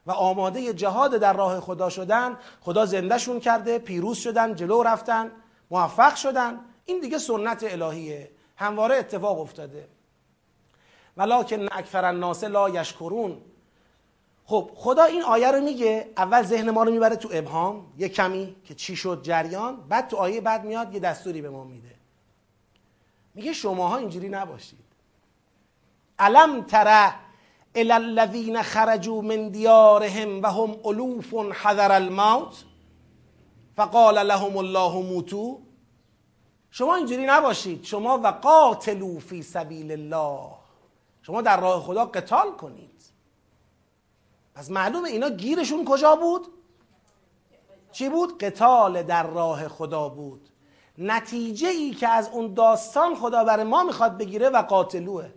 [0.07, 5.31] و آماده جهاد در راه خدا شدن خدا زندهشون کرده پیروز شدن جلو رفتن
[5.71, 8.31] موفق شدن این دیگه سنت الهیه.
[8.57, 9.89] همواره اتفاق افتاده.
[11.17, 13.41] ولکن اکثر الناس لا یشکرون.
[14.45, 18.57] خب خدا این آیه رو میگه اول ذهن ما رو می‌بره تو ابهام یه کمی
[18.65, 21.95] که چی شد جریان بعد تو آیه بعد میاد یه دستوری به ما میده.
[23.35, 24.87] میگه شماها اینجوری نباشید.
[26.19, 27.15] علم تره
[27.75, 32.65] الى الذین خرجوا من دیارهم و هم الوف حذر الموت؟
[33.77, 35.61] فقال لهم الله موتو
[36.71, 37.85] شما اینجوری نباشید.
[37.85, 40.66] شما و قاتلوا فی سبیل الله.
[41.27, 43.03] شما در راه خدا قتال کنید.
[44.55, 46.47] پس معلومه اینا گیرشون کجا بود؟
[47.93, 50.49] چی بود؟ قتال در راه خدا بود.
[50.99, 55.31] نتیجه ای که از اون داستان خدا برای ما می‌خواد بگیره و قاتلوه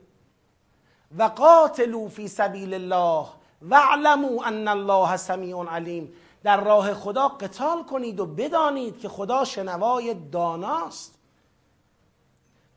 [1.18, 3.28] و قاتلو فی سبیل الله
[3.62, 6.14] واعلموا ان الله سمیع علیم.
[6.44, 11.19] در راه خدا قتال کنید و بدانید که خدا شنوای داناست.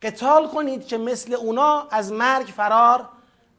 [0.03, 3.09] قتال کنید که مثل اونا از مرگ فرار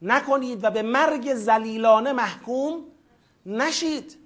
[0.01, 2.83] نکنید و به مرگ زلیلانه محکوم
[3.45, 4.17] نشید.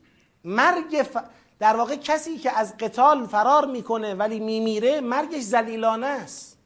[0.44, 1.18] مرگ ف...
[1.60, 6.58] در واقع کسی که از قتال فرار می‌کنه ولی میمیره مرگش زلیلانه است.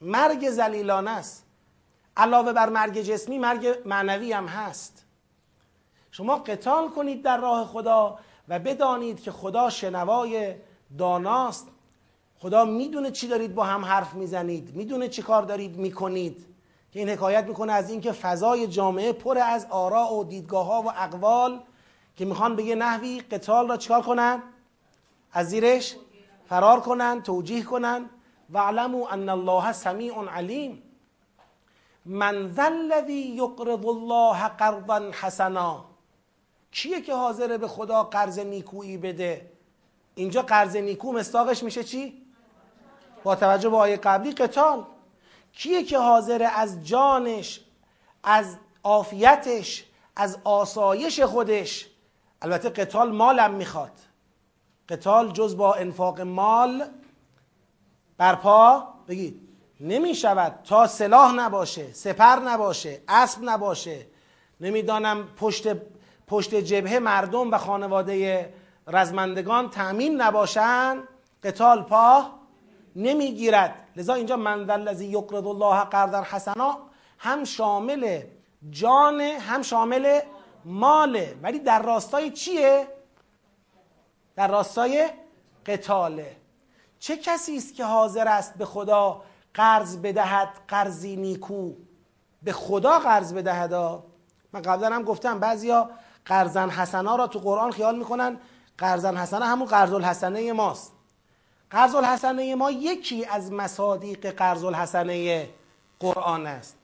[0.00, 1.44] مرگ زلیلانه است.
[2.16, 5.04] علاوه بر مرگ جسمی مرگ معنوی هم هست.
[6.10, 10.54] شما قتال کنید در راه خدا و بدانید که خدا شنوای
[10.98, 11.68] داناست.
[12.38, 16.46] خدا می‌دونه چی دارید با هم حرف می‌زنید می‌دونه چی کار دارید می‌کنید.
[16.92, 20.92] که این حکایت می‌کنه از اینکه فضای جامعه پر از آراء و دیدگاه ها و
[20.96, 21.60] اقوال
[22.16, 24.42] که می‌خوان به یه نحوی قتال را چکار کنن؟
[25.32, 25.96] از زیرش
[26.48, 28.10] فرار کنن توجیه کنن.
[28.50, 30.82] و علمو ان الله سمیع علیم.
[32.04, 35.84] من ذا الذی یقرض الله قرضا حسنا.
[36.72, 39.50] کیه که حاضره به خدا قرض نیکویی بده؟
[40.14, 42.22] اینجا قرض نیکو مستاقش میشه چی؟
[43.22, 44.84] با توجه به آیه قبلی قتال.
[45.52, 47.60] کیه که حاضر از جانش
[48.24, 49.84] از عافیتش
[50.16, 51.86] از آسایش خودش؟
[52.42, 53.92] البته قتال مالم می‌خواد.
[54.88, 56.84] قتال جز با انفاق مال
[58.18, 59.48] برپا بگید
[59.80, 64.06] نمی شود تا سلاح نباشه سپر نباشه اسب نباشه.
[64.60, 65.68] نمی‌دانم پشت
[66.26, 68.54] پشت جبهه مردم و خانواده
[68.86, 71.02] رزمندگان تأمین نباشن.
[71.42, 72.37] قتال پا
[72.98, 73.74] نمی‌گیرد.
[73.96, 76.78] لذا اینجا من الذی یقرض الله قرضا حسنا
[77.18, 78.22] هم شامل
[78.70, 80.20] جان هم شامل
[80.64, 82.86] ماله ولی در راستای چیه؟
[84.36, 85.08] در راستای
[85.66, 86.36] قتاله.
[86.98, 89.22] چه کسی است که حاضر است به خدا
[89.54, 91.72] قرض بدهد قرضی نیکو؟
[92.42, 93.74] به خدا قرض بدهد
[94.52, 95.90] من قبلا هم گفتم بعضیا
[96.24, 98.38] قرضن حسنا را تو قرآن خیال می‌کنن
[98.78, 100.97] قرضن حسنه همون قرض الحسنه ماست.
[101.70, 105.48] قرض الحسنه ما یکی از مصادیق قرض الحسنه
[106.00, 106.76] قرآن است.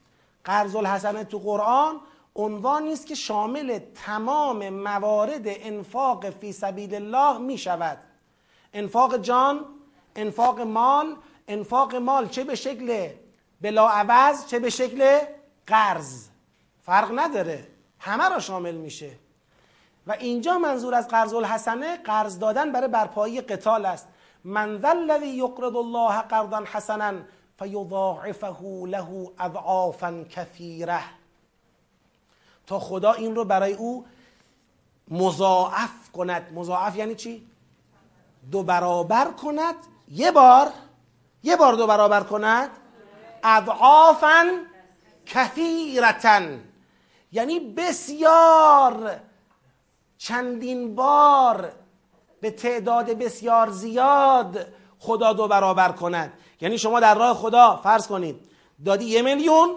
[0.43, 1.99] قرض الحسنه تو قرآن
[2.35, 7.97] عنوانی است که شامل تمام موارد انفاق فی سبیل الله می شود.
[8.73, 9.65] انفاق جان
[10.15, 11.15] انفاق مال
[11.47, 13.09] انفاق مال چه به شکل
[13.61, 15.19] بلاعوض چه به شکل
[15.67, 16.27] قرض.
[16.81, 17.67] فرق نداره.
[17.99, 19.11] همه را شامل میشه.
[20.07, 24.07] و اینجا منظور از قرض الحسنه قرض دادن برای برپایی قتال است.
[24.45, 27.13] من ذا یقرض الله قرضا حسنا
[27.59, 31.01] فیضاعفه له اضعافا کثیره
[32.67, 34.05] تا خدا این رو برای او
[35.07, 37.47] مضاعف کند مضاعف یعنی چی
[38.51, 39.75] دو برابر کند
[40.11, 40.71] یه بار
[41.43, 42.69] یه بار دو برابر کند
[43.43, 44.65] اضعافا
[45.25, 46.63] کثیرتن
[47.31, 49.19] یعنی بسیار
[50.17, 51.71] چندین بار
[52.45, 54.67] به تعداد بسیار زیاد
[54.99, 56.33] خدا دو برابر کند.
[56.61, 58.35] یعنی شما در راه خدا فرض کنید
[58.85, 59.69] دادی یه میلیون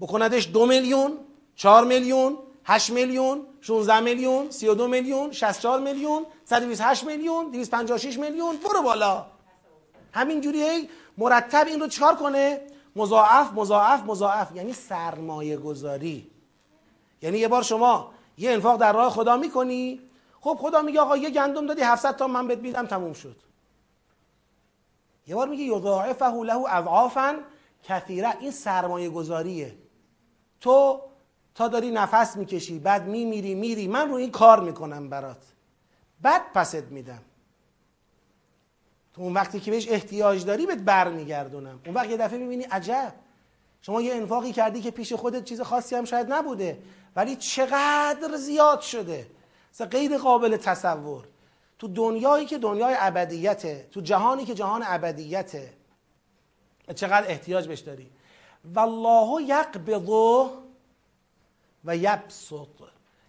[0.00, 1.12] بکندش دو میلیون
[1.56, 8.56] چهار میلیون هشت میلیون 16 میلیون 32 میلیون 64 میلیون 128 میلیون 256 میلیون.
[8.56, 9.26] برو بالا.
[10.12, 12.60] همینجوری هی مرتب این رو چکار کنه؟
[12.96, 14.56] مضاعف مضاعف مضاعف.
[14.56, 16.30] یعنی سرمایه گذاری
[17.22, 20.00] یعنی یه بار شما یه انفاق در راه خدا می‌کنی
[20.46, 23.36] خب خدا میگه آقا یه گندم دادی 700 تا من بهت میدم تموم شد.
[25.26, 27.38] یه بار میگه یضاعفه له اضعافا
[27.82, 29.74] کثیره این سرمایه گذاریه
[30.60, 31.00] تو
[31.54, 33.88] تا داری نفس می‌کشی بعد میمیری میری.
[33.88, 35.42] من رو این کار می‌کنم برات.
[36.20, 37.22] بعد پست میدم.
[39.14, 41.80] تو اون وقتی که بهش احتیاج داری بهت برمیگردونم.
[41.86, 43.14] اون وقت یه دفعه می‌بینی عجب.
[43.82, 46.82] شما یه انفاقی کردی که پیش خودت چیز خاصی هم شاید نبوده
[47.16, 49.35] ولی چقدر زیاد شده.
[49.84, 51.24] غیر قابل تصور.
[51.78, 55.72] تو دنیایی که دنیای ابدیته تو جهانی که جهان ابدیته
[56.94, 58.10] چقدر احتیاج بهش داری؟
[58.74, 60.08] والله یقبض
[61.84, 62.68] و یبسط.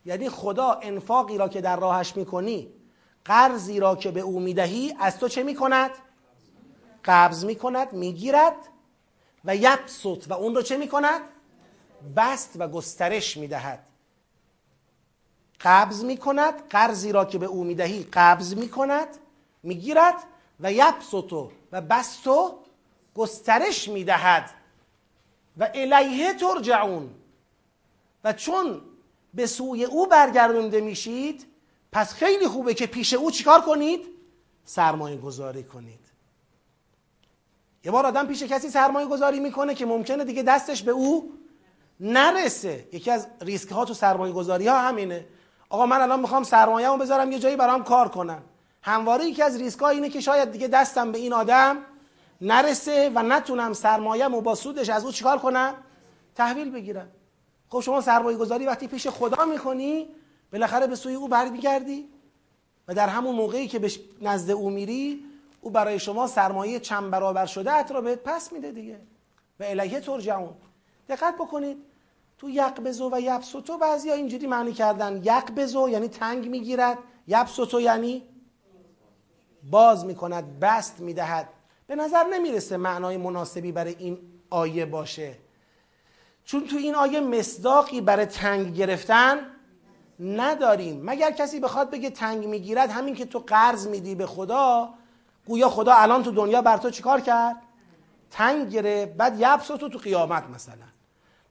[0.05, 2.73] یعنی خدا انفاقی را که در راهش می‌کنی
[3.25, 5.91] قرضی را که به او می‌دهی از تو چه می‌کند؟
[7.05, 8.55] قبض می‌کند می‌گیرد
[9.45, 10.25] و یبسط.
[10.29, 11.21] و اون رو چه می‌کند؟
[12.15, 13.86] بست و گسترش می‌دهد.
[15.61, 19.07] قبض می‌کند قرضی را که به او می‌دهی قبض می‌کند
[19.63, 20.15] می‌گیرد
[20.59, 22.59] و یبسطو و بستو
[23.15, 24.49] گسترش می‌دهد.
[25.57, 27.09] و الیه ترجعون.
[28.23, 28.81] و چون
[29.33, 31.45] به سوی او برگردونده میشید
[31.91, 34.05] پس خیلی خوبه که پیش او چیکار کنید؟
[34.65, 35.99] سرمایه گذاری کنید.
[37.83, 41.33] یه بار آدم پیش کسی سرمایه گذاری می‌کنه که ممکنه دیگه دستش به او
[41.99, 42.87] نرسه.
[42.93, 45.25] یکی از ریسک ها تو سرمایه گذاری ها همینه.
[45.69, 48.41] آقا من الان می‌خوام سرمایه بذارم یه جایی برام کار کنم
[48.81, 51.77] همواره یکی از ریسک ها اینه که شاید دیگه دستم به این آدم
[52.41, 55.73] نرسه و نتونم سرمایه با سودش از او چیکار کنم؟
[56.35, 57.07] تحویل بگیرم.
[57.69, 60.07] خب شما سرمایه گذاری وقتی پیش خدا می‌کنی
[60.51, 62.09] بالاخره به سوی او برمیگردی
[62.87, 63.91] و در همون موقعی که به
[64.21, 65.25] نزد او میری
[65.61, 68.99] او برای شما سرمایه چند برابر شده ات را بهت پس میده دیگه.
[69.59, 70.53] و الیه ترجعون.
[71.09, 71.77] دقت بکنید.
[72.37, 75.21] تو یقبزو و یبسوتو بعضی ها اینجوری معنی کردن.
[75.23, 76.97] یقبزو یعنی تنگ می‌گیرد.
[77.27, 78.23] یبسوتو یعنی
[79.71, 81.49] باز می‌کند بست می‌دهد.
[81.87, 84.17] به نظر نمی‌رسه معنای مناسبی برای این
[84.49, 85.35] آیه باشه.
[86.45, 89.37] چون تو این آیه مصداقی برای تنگ گرفتن
[90.19, 91.01] نداریم.
[91.05, 94.93] مگر کسی بخواد بگه تنگ می‌گیرد؟ همین که تو قرض میدی به خدا
[95.47, 97.55] گویا خدا الان تو دنیا بر تو چیکار کرد؟
[98.31, 99.13] تنگ گرفت.
[99.13, 100.96] بعد یبس تو تو قیامت مثلا.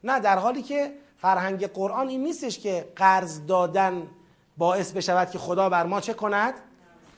[0.05, 4.07] نه در حالی که فرهنگ قرآن این نیستش که قرض دادن
[4.57, 6.55] باعث بشود که خدا بر ما چه کند؟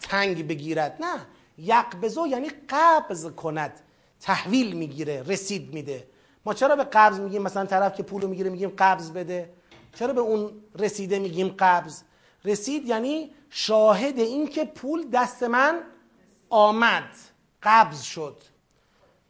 [0.01, 0.97] تنگ بگیرد.
[1.01, 1.21] نه.
[1.59, 3.81] یقبزو یعنی قبض کند.
[4.21, 6.07] تحویل می‌گیره رسید میده.
[6.45, 9.51] ما چرا به قبض میگیم؟ مثلا طرف که پولو می‌گیره میگیم قبض بده.
[9.95, 12.03] چرا به اون رسیده میگیم قبض؟
[12.45, 15.81] رسید یعنی شاهد این که پول دست من
[16.51, 17.11] آمد.
[17.63, 18.43] قبض شد.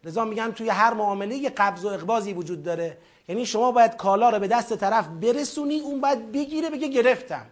[0.05, 2.99] لذا میگن توی هر معامله یه قبض و اقبازی وجود داره.
[3.29, 7.47] یعنی شما باید کالا رو به دست طرف برسونی اون باید بگیره بگه گرفتم.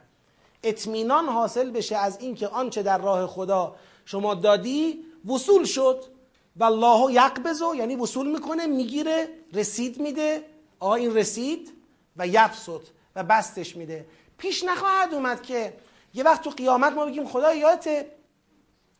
[0.62, 6.04] اطمینان حاصل بشه از اینکه آنچه در راه خدا شما دادی وصول شد.
[6.56, 10.42] و الله یقبضو یعنی وصول می‌کنه می‌گیره رسید میده.
[10.80, 11.72] آقا این رسید
[12.16, 12.82] و یبسط
[13.16, 14.06] و بستش میده.
[14.38, 15.76] پیش نخواهد اومد که
[16.14, 18.10] یه وقت تو قیامت ما بگیم خدا یادته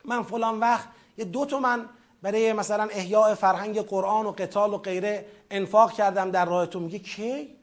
[0.05, 1.89] من فلان وقت یه دو تومن
[2.23, 6.99] برای مثلا احیاء فرهنگ قرآن و قتال و غیره انفاق کردم در راه تو میگه
[6.99, 7.57] کی؟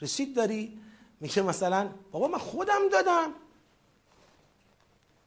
[0.00, 0.78] رسید داری؟
[1.20, 3.30] میگه مثلا بابا من خودم دادم.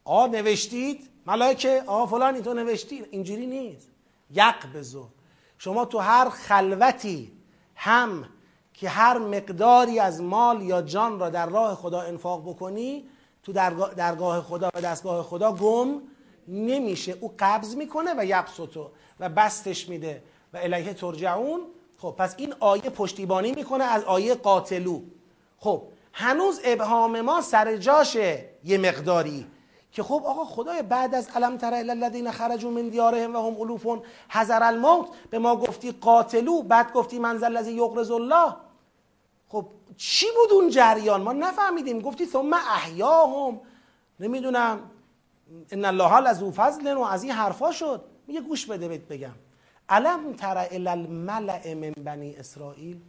[0.04, 3.08] آ نوشتید؟ ملائکه؟ آ فلانی تو نوشتید.
[3.10, 3.88] اینجوری نیست.
[4.30, 5.06] یک بزو.
[5.58, 7.32] شما تو هر خلوتی
[7.74, 8.24] هم
[8.74, 13.04] که هر مقداری از مال یا جان را در راه خدا انفاق بکنی
[13.42, 13.52] تو
[13.96, 16.02] درگاه خدا و دستگاه خدا گم
[16.48, 17.16] نمیشه.
[17.20, 18.90] او قبض می‌کنه و یبسطو
[19.20, 20.22] و بستش میده
[20.52, 21.60] و الیه ترجعون.
[21.98, 25.00] خب پس این آیه پشتیبانی می‌کنه از آیه قاتلو.
[25.58, 25.82] خب
[26.12, 29.46] هنوز ابهام ما سر جاشه یه مقداری
[29.92, 34.02] که خب آقا خدای بعد از علم تر الذین خرجوا من دیارهم و هم الوفون
[34.28, 35.08] حذر الموت.
[35.30, 38.56] به ما گفتی قاتلو بعد گفتی منزل الذی یقرض الله.
[39.48, 39.66] خب
[39.96, 42.00] چی بود اون جریان؟ ما نفهمیدیم.
[42.00, 43.60] گفتی ثم احیاهم.
[44.20, 44.90] نمی‌دونم.
[45.70, 48.04] ان الله لذو فضل و از این حرفا شد.
[48.26, 49.34] میگه گوش بده بهت بگم.
[49.88, 53.00] علم تر الی الملع من بنی اسرائیل؟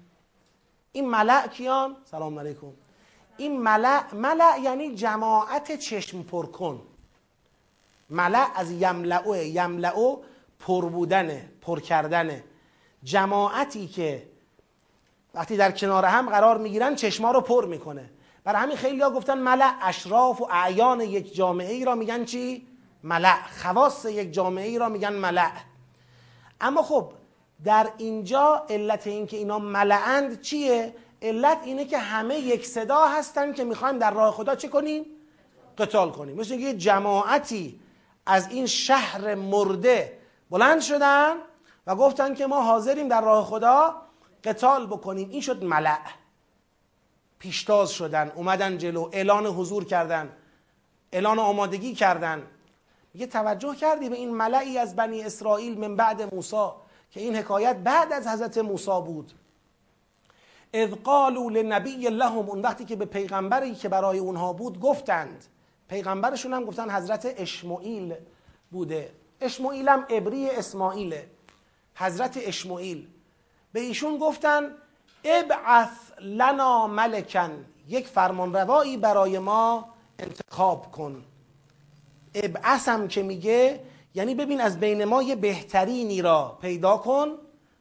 [0.91, 2.71] این ملع کیان؟ سلام علیکم.
[3.37, 6.81] این ملع ملع یعنی جماعت چشم پر کن.
[8.09, 10.17] ملع از یملعو یملعو
[10.59, 12.43] پر بودنه پر کردنه
[13.03, 14.27] جماعتی که
[15.33, 18.09] وقتی در کنار هم قرار می‌گیرن چشما رو پر می‌کنه.
[18.47, 22.67] برای همین خیلی ها گفتن ملع اشراف و اعیان یک جامعه ای را میگن چی؟
[23.03, 25.51] ملع خواص یک جامعه ای را میگن ملع
[26.61, 27.11] اما خب
[27.63, 33.63] در اینجا علت اینکه اینا ملعند چیه؟ علت اینه که همه یک صدا هستن که
[33.63, 35.05] می‌خوایم در راه خدا چه کنیم؟
[35.77, 37.79] قتال کنیم مثل اینکه جماعتی
[38.25, 40.19] از این شهر مرده
[40.49, 41.35] بلند شدن
[41.87, 44.01] و گفتن که ما حاضریم در راه خدا
[44.43, 45.99] قتال بکنیم این شد ملع
[47.39, 50.29] پیشتاز شدن اومدن جلو اعلان حضور کردن
[51.11, 52.47] اعلان آمادگی کردن.
[53.15, 56.69] یه توجه کردی به این ملعی از بنی اسرائیل من بعد موسی
[57.11, 59.31] که این حکایت بعد از حضرت موسی بود.
[60.73, 65.45] اذ قالوا لنبی لهم اون وقتی که به پیغمبری که برای اونها بود گفتند.
[65.89, 68.15] پیغمبرشون هم گفتن حضرت اشمعیل
[68.71, 69.11] بوده.
[69.41, 71.29] اشمعیل هم عبری اسماعیله.
[71.95, 73.07] حضرت اشمعیل.
[73.73, 74.71] به ایشون گفتن
[75.23, 79.85] ابعث لنا ملکن یک فرمانروایی برای ما
[80.19, 81.23] انتخاب کن
[82.35, 83.79] ابعثم که میگه
[84.15, 87.27] یعنی ببین از بین ما یه بهترینی را پیدا کن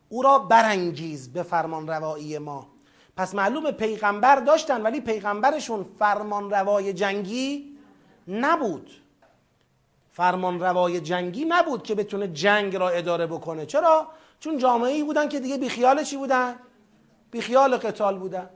[0.09, 2.67] او را برانگیز به فرمان روایی ما
[3.17, 7.77] پس معلوم پیغمبر داشتن ولی پیغمبرشون فرمان روای جنگی
[8.29, 8.91] نبود
[10.13, 14.09] فرمان روای جنگی نبود که بتونه جنگ را اداره بکنه چرا؟
[14.41, 16.55] چون جامعه ای بودن که دیگه بیخیال چی بودن؟
[17.31, 18.51] بیخیال قتال بودن.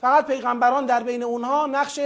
[0.00, 2.00] فقط پیغمبران در بین اونها نقش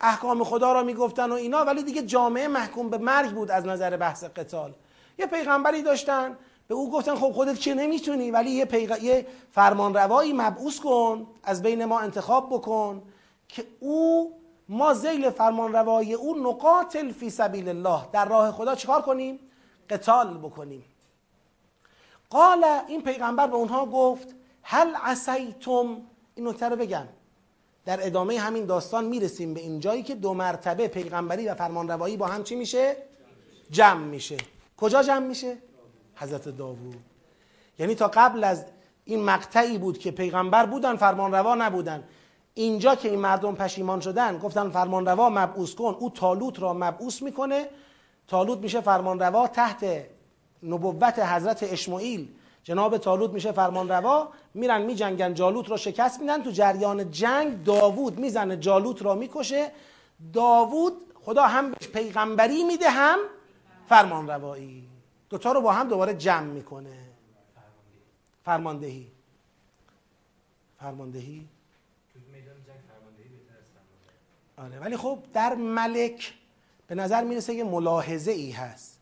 [0.00, 3.96] احکام خدا را می‌گفتن و اینا ولی دیگه جامعه محکوم به مرگ بود از نظر
[3.96, 4.72] بحث قتال.
[5.18, 6.36] یه پیغمبری داشتن
[6.68, 9.02] به او گفتن خب خودت چه نمی‌تونی؟ ولی یه, پیغ...
[9.02, 13.02] یه فرمان روایی مبعوث کن از بین ما انتخاب بکن
[13.48, 14.32] که او
[14.68, 18.00] ما زیل فرمان روایی او نقاتل فی سبیل الله.
[18.12, 19.38] در راه خدا چیکار کنیم؟
[19.90, 20.84] قتال بکنیم.
[22.30, 24.34] قال این پیغمبر به اونها گفت
[24.66, 25.96] هل عسیتم؟
[26.34, 27.06] این نکته رو بگم.
[27.84, 32.26] در ادامه همین داستان می‌رسیم به این جایی که دو مرتبه پیغمبری و فرمانروایی با
[32.26, 32.96] هم چی میشه؟
[33.70, 34.36] جمع میشه.
[34.76, 35.56] کجا جمع میشه؟
[36.16, 36.96] حضرت داوود.
[37.78, 38.64] یعنی تا قبل از
[39.04, 42.04] این مقطعی بود که پیغمبر بودن فرمانروا نبودن.
[42.54, 47.68] اینجا که این مردم پشیمان شدن گفتن فرمانروا مبعوث کن او تالوت را مبعوث می‌کنه.
[48.28, 50.04] تالوت میشه فرمانروا تحت
[50.62, 52.28] نبوت حضرت اشماعیل
[52.64, 58.56] جناب تالوت میشه فرمانروا میرن میجنگن جالوت را شکست میدن تو جریان جنگ داوود می‌زنه
[58.56, 59.70] جالوت را می‌کشه.
[60.32, 60.92] داوود
[61.24, 63.18] خدا هم پیغمبری میده هم
[63.88, 64.88] فرمانروایی
[65.30, 66.96] دوتا رو با هم دوباره جمع می‌کنه.
[68.44, 69.06] فرماندهی.
[70.80, 71.48] فرماندهی؟
[74.56, 76.34] آره ولی خب در ملک
[76.86, 79.00] به نظر می‌رسه یه ملاحظه ای هست.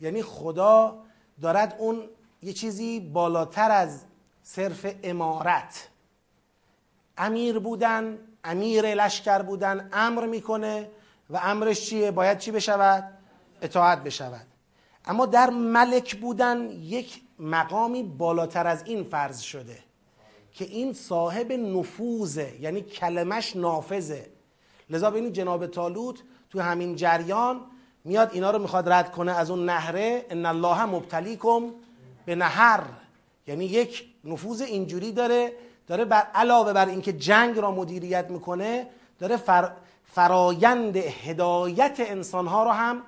[0.00, 0.98] یعنی خدا
[1.42, 2.08] دارد اون
[2.42, 4.00] یه چیزی بالاتر از
[4.42, 5.88] صرف امارت.
[7.18, 10.90] امیر بودن امیر لشکر بودن امر می‌کنه
[11.30, 13.18] و امرش چیه؟ باید چی بشود؟
[13.62, 14.46] اطاعت بشود.
[15.04, 19.78] اما در ملک بودن یک مقامی بالاتر از این فرض شده
[20.52, 24.26] که این صاحب نفوذه یعنی کلمش نافذه.
[24.90, 27.60] لذا ببینید جناب تالوت تو همین جریان
[28.04, 31.70] میاد اینا رو می‌خواد رد کنه از اون نهره ان الله مبتلیکم
[32.24, 32.82] به نهر.
[33.46, 35.52] یعنی یک نفوذ اینجوری داره
[35.86, 38.86] داره بر علاوه بر اینکه جنگ را مدیریت می‌کنه
[39.18, 39.72] داره فر
[40.04, 43.02] فرایند هدایت انسانها رو هم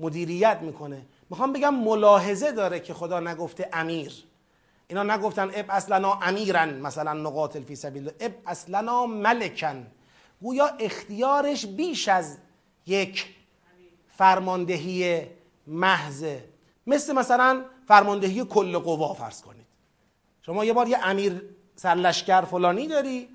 [0.00, 1.02] مدیریت می‌کنه.
[1.30, 4.24] می‌خوام بگم ملاحظه داره که خدا نگفته امیر.
[4.88, 9.86] اینا نگفتن اب اصلنا امیرن مثلا نقاتل فی سبیل اب اصلنا ملکن.
[10.42, 12.38] گویا اختیارش بیش از
[12.86, 13.26] یک
[14.16, 15.26] فرماندهی
[15.66, 16.44] محضه.
[16.86, 19.66] مثل مثلا فرماندهی کل قوا فرض کنید.
[20.42, 21.42] شما یه بار یه امیر
[21.76, 23.28] سرلشکر فلانی داری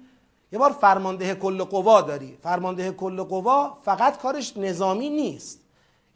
[0.51, 2.37] یه بار فرمانده کل قوا داری.
[2.43, 5.59] فرمانده کل قوا فقط کارش نظامی نیست.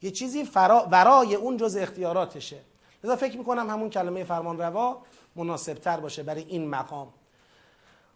[0.01, 2.59] یه چیزی فرا ورای اون جز اختیاراتشه.
[3.03, 4.97] لذا فکر می‌کنم همون کلمه فرمان روا
[5.35, 7.07] مناسب تر باشه برای این مقام.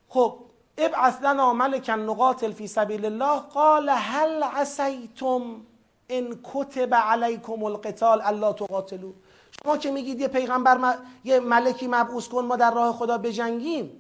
[0.10, 0.36] خب
[0.78, 3.40] ابعث لنا ملکا نقاتل فی سبیل الله.
[3.40, 5.62] قال هل عسیتم
[6.10, 9.12] ان کتب علیکم القتال الا تقاتلوا؟
[9.62, 13.92] شما که میگید یه پیغمبر یه ملکی مبعوث کن ما در راه خدا بجنگیم.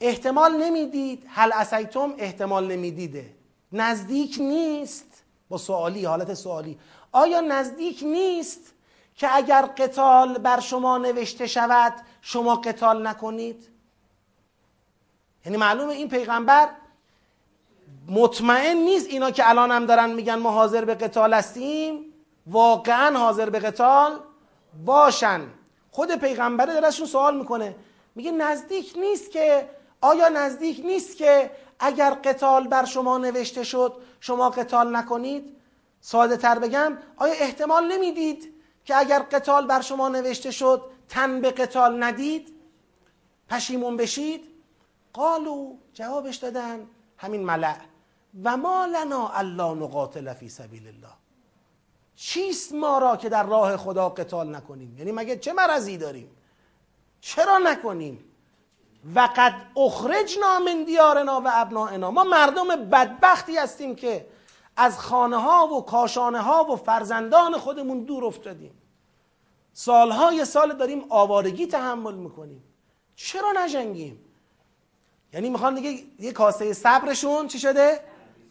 [0.00, 1.24] احتمال نمی‌دید.
[1.28, 3.30] هل عسیتم؟ احتمال نمی‌دیده.
[3.72, 5.06] نزدیک نیست.
[5.48, 6.78] با سوالی حالت سوالی.
[7.12, 8.60] آیا نزدیک نیست
[9.16, 13.68] که اگر قتال بر شما نوشته شود شما قتال نکنید؟
[15.44, 16.68] یعنی معلومه این پیغمبر
[18.08, 22.13] مطمئن نیست اینا که الان هم دارن میگن ما حاضر به قتال هستیم.
[22.46, 24.20] واقعا حاضر به قتال
[24.84, 25.40] باشن.
[25.90, 27.76] خود پیغمبر دارشون سوال می‌کنه.
[28.14, 29.68] میگه نزدیک نیست که
[30.00, 35.56] آیا نزدیک نیست که اگر قتال بر شما نوشته شد شما قتال نکنید؟
[36.00, 41.50] ساده تر بگم آیا احتمال نمی‌دید که اگر قتال بر شما نوشته شد تن به
[41.50, 42.54] قتال ندید؟
[43.48, 44.40] پشیمون بشید؟
[45.12, 46.86] قالو جوابش دادن
[47.18, 47.76] همین ملع
[48.44, 51.12] و ما لنا الا نقاتل فی سبیل الله.
[52.16, 56.30] چیست ما را که در راه خدا قتال نکنیم؟ یعنی مگه چه مرضی داریم؟
[57.20, 58.24] چرا نکنیم؟
[59.14, 64.26] و قد اخرجنا من دیارنا و ابنائنا ما مردم بدبختی هستیم که
[64.76, 68.72] از خانه ها و کاشانه ها و فرزندان خودمون دور افتادیم.
[69.72, 72.62] سالهای سال داریم آوارگی تحمل می‌کنیم.
[73.16, 74.24] چرا نجنگیم؟
[75.32, 78.00] یعنی می‌خوان دیگه یه کاسه صبرشون چی شده؟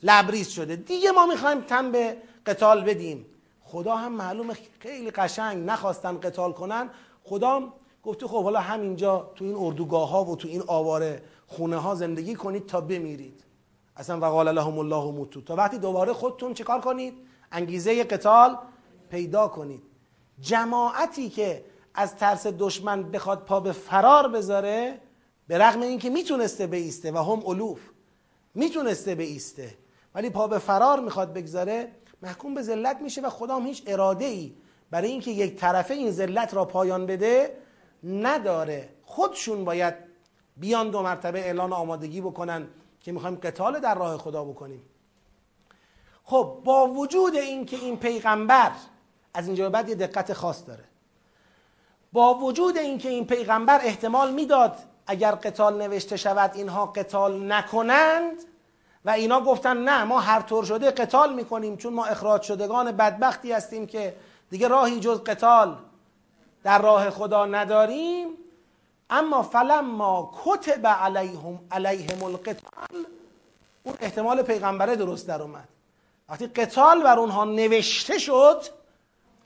[0.03, 0.76] لبریز شده.
[0.76, 3.26] دیگه ما می‌خوایم تن به قتال بدیم.
[3.74, 6.89] خدا هم معلومه خیلی قشنگ نخواستن قتال کنن.
[7.24, 11.95] خدا گفته خب حالا همینجا تو این اردوگاه ها و تو این آواره خونه ها
[11.95, 13.43] زندگی کنید تا بمیرید.
[13.97, 15.41] اصلا وقال لهم الله موتو.
[15.41, 17.13] تا وقتی دوباره خودتون چیکار کنید؟
[17.51, 18.57] انگیزه قتال
[19.09, 19.84] پیدا کنید.
[20.39, 24.99] جماعتی که از ترس دشمن بخواد پا به فرار بذاره
[25.47, 27.80] به رغم اینکه می‌تونسته بیسته و هم الوف
[28.55, 29.74] می‌تونسته بیسته
[30.15, 31.91] ولی پا به فرار می‌خواد بگذاره
[32.24, 34.53] محکوم به ذلت میشه و خدا هم هیچ اراده ای
[34.91, 37.57] برای اینکه یک طرفه این ذلت را پایان بده
[38.03, 38.89] نداره.
[39.05, 39.93] خودشون باید
[40.57, 42.67] بیان دو مرتبه اعلان آمادگی بکنن
[42.99, 44.82] که می‌خوایم قتال در راه خدا بکنیم.
[46.24, 48.71] خب با وجود اینکه این پیغمبر
[49.34, 50.84] از اینجا بعد یه دقت خاص داره.
[52.13, 58.38] با وجود اینکه این پیغمبر احتمال می‌داد اگر قتال نوشته شود اینها قتال نکنند
[59.06, 63.51] و اینا گفتن نه ما هر طور شده قتال می‌کنیم چون ما اخراج شدگان بدبختی
[63.51, 64.16] هستیم که
[64.49, 65.78] دیگه راهی جز قتال
[66.64, 68.28] در راه خدا نداریم.
[69.10, 73.06] اما فلما کتب علیهم علیهم القتال
[73.84, 75.68] اون احتمال پیغمبره درست در اومد.
[76.30, 78.62] وقتی قتال بر اونها نوشته شد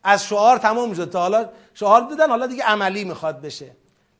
[0.03, 1.10] از شعار تمام شد.
[1.10, 3.72] تا حالا شعار دیدن حالا دیگه عملی می‌خواد بشه.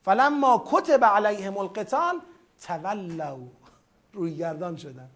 [0.05, 2.19] فلما کتب علیهم القتال
[2.67, 3.38] تولوا.
[4.13, 5.09] روی گردان شدن.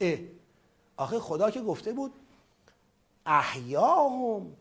[0.00, 0.18] اه.
[0.96, 2.12] آخه خدا که گفته بود
[3.26, 4.52] احیاهم.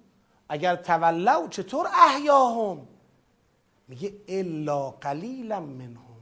[0.50, 2.88] اگر تولوا چطور احیاهم؟
[3.88, 6.14] میگه الا قلیلا منهم.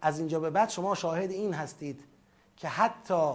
[0.00, 2.04] از اینجا به بعد شما شاهد این هستید
[2.56, 3.32] که حتی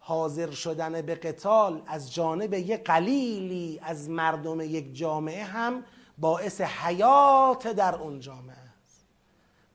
[0.00, 5.84] حاضر شدن به قتال از جانب یک قلیلی از مردم یک جامعه هم
[6.18, 9.04] باعث حیات در اون جامعه است.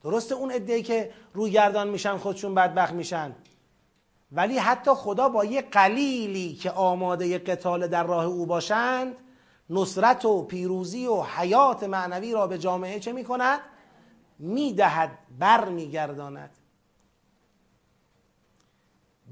[0.04, 3.36] درسته اون ادهی که روی گردان میشن خودشون بدبخت میشن.
[4.34, 9.16] ولی حتی خدا با یه قلیلی که آماده قتال در راه او باشند
[9.70, 13.60] نصرت و پیروزی و حیات معنوی را به جامعه چه می‌کند؟
[14.40, 16.50] می‌دهد بر میگرداند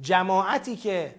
[0.01, 1.15] جماعتی که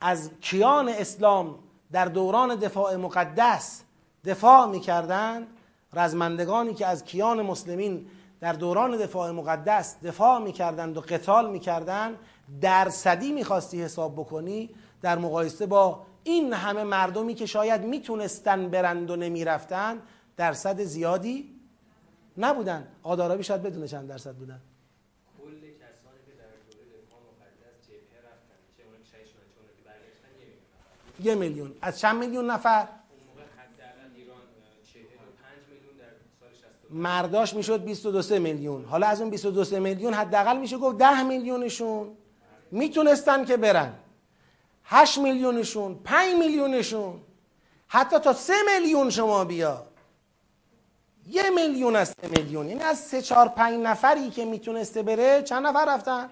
[0.00, 1.58] از کیان اسلام
[1.92, 3.82] در دوران دفاع مقدس
[4.24, 5.46] دفاع می‌کردند
[5.92, 8.06] رزمندگانی که از کیان مسلمین
[8.40, 12.18] در دوران دفاع مقدس دفاع می‌کردند و قتال می‌کردند
[12.60, 14.70] درصدی می‌خواستی حساب بکنی
[15.02, 20.02] در مقایسه با این همه مردمی که شاید می‌تونستن برند و نمی‌رفتن
[20.36, 21.60] درصد زیادی
[22.38, 22.88] نبودن.
[23.02, 24.60] آدارابی شاید بدونه چند درصد بودن؟
[31.20, 32.88] یه میلیون از چند میلیون نفر؟
[36.90, 38.84] مرداش می‌شد 22 میلیون.
[38.84, 42.16] حالا از اون 22 میلیون حداقل میشه گفت 10 میلیونشون.
[42.70, 43.92] می‌تونستن که برن.
[44.84, 47.20] 8 میلیونشون 5 میلیونشون
[47.88, 49.82] حتی تا 3 میلیون شما بیا.
[51.28, 52.68] یه میلیون از سه میلیون.
[52.68, 56.28] یعنی از سه چهار پنج نفری که می‌تونسته بره چند نفر رفتن؟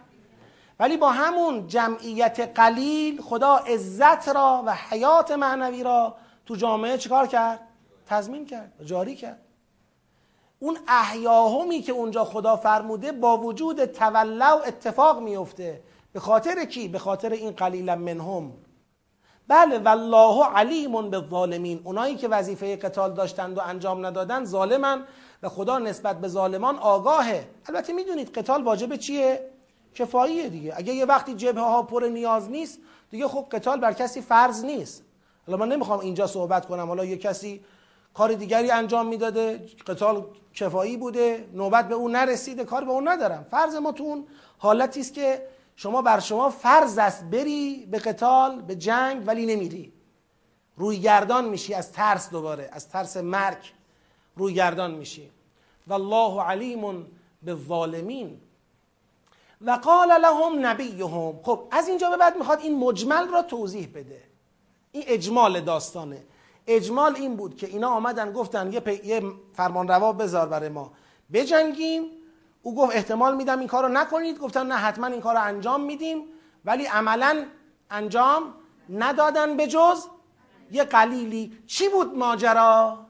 [0.78, 6.16] ولی با همون جمعیت قلیل خدا عزت را و حیات معنوی را
[6.46, 7.60] تو جامعه چیکار کرد؟
[8.06, 9.40] تضمین کرد جاری کرد.
[10.58, 15.82] اون احیاهمی که اونجا خدا فرموده با وجود تولع اتفاق میفته
[16.14, 18.52] به خاطر کی؟ به خاطر این قلیلا منهم.
[19.48, 21.80] بله والله علیم بالظالمین.
[21.84, 25.04] اونایی که وظیفه قتال داشتند و انجام ندادن ظالمن
[25.42, 27.48] و خدا نسبت به ظالمان آگاهه.
[27.68, 29.50] البته می‌دونید قتال واجب چیه؟
[29.94, 30.74] کفاییه دیگه.
[30.76, 32.78] اگه یه وقتی جبهه ها پر نیاز نیست
[33.10, 35.02] دیگه خب قتال بر کسی فرض نیست.
[35.46, 36.86] حالا من نمی‌خوام اینجا صحبت کنم.
[36.86, 37.64] حالا یه کسی
[38.14, 43.46] کار دیگری انجام می‌داده قتال کفایی بوده نوبت به اون نرسیده کار به اون ندارم.
[43.50, 44.26] فرض ما تو اون
[44.80, 49.92] است که شما بر شما فرض است بری به قتال به جنگ ولی نمیری.
[50.76, 53.72] روی گردان میشی از ترس دوباره از ترس مرگ
[54.36, 55.30] روی گردان میشی.
[55.86, 57.06] والله علیم
[57.42, 58.40] بالظالمین
[59.60, 61.40] و قال لهم نبیهم.
[61.42, 64.22] خب از اینجا به بعد می‌خواد این مجمل را توضیح بده.
[64.92, 66.24] این اجمال داستانه.
[66.66, 69.00] اجمال این بود که اینا آمدن گفتن یه, پی...
[69.04, 69.22] یه
[69.52, 70.92] فرمان روا بذار برای ما.
[71.32, 72.04] بجنگیم
[72.64, 74.38] او گفت احتمال میدم این کار رو نکنید.
[74.38, 76.24] گفتن نه حتما این کار رو انجام میدیم.
[76.64, 77.46] ولی عملا
[77.90, 78.54] انجام
[78.88, 80.06] ندادن به جز
[80.70, 81.58] یه قلیلی.
[81.66, 83.06] چی بود ماجرا؟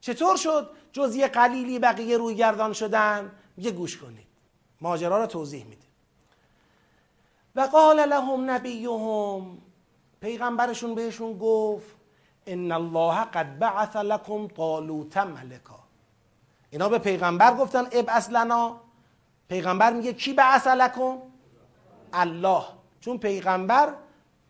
[0.00, 4.26] چطور شد جز یه قلیلی بقیه روی گردان شدن؟ یه گوش کنید.
[4.80, 5.86] ماجرا رو توضیح میده
[7.56, 9.58] و قال لهم نبیهم.
[10.20, 11.96] پیغمبرشون بهشون گفت
[12.46, 15.81] ان الله قد بعث لكم طالوت ملکا.
[16.72, 18.80] اینا به پیغمبر گفتن اب لنا.
[19.48, 21.18] پیغمبر میگه کی بعث لکم؟
[22.12, 22.62] الله.
[23.00, 23.94] چون پیغمبر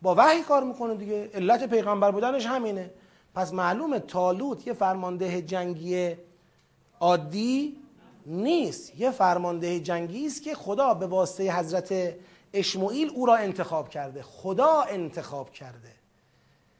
[0.01, 1.29] با وحی کار می‌کنه دیگه.
[1.33, 2.91] علت پیغمبر بودنش همینه.
[3.35, 6.15] پس معلومه تالوت یه فرمانده جنگی
[6.99, 7.77] عادی
[8.25, 8.99] نیست.
[8.99, 12.15] یه فرمانده جنگی است که خدا به واسطه حضرت
[12.53, 14.21] اشمعیل او را انتخاب کرده.
[14.21, 15.91] خدا انتخاب کرده.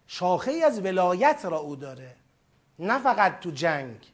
[0.07, 2.15] شاخه از ولایت را او داره.
[2.79, 4.12] نه فقط تو جنگ.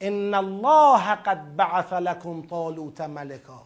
[0.00, 3.62] ان الله قد بعث لكم طالوت ملکا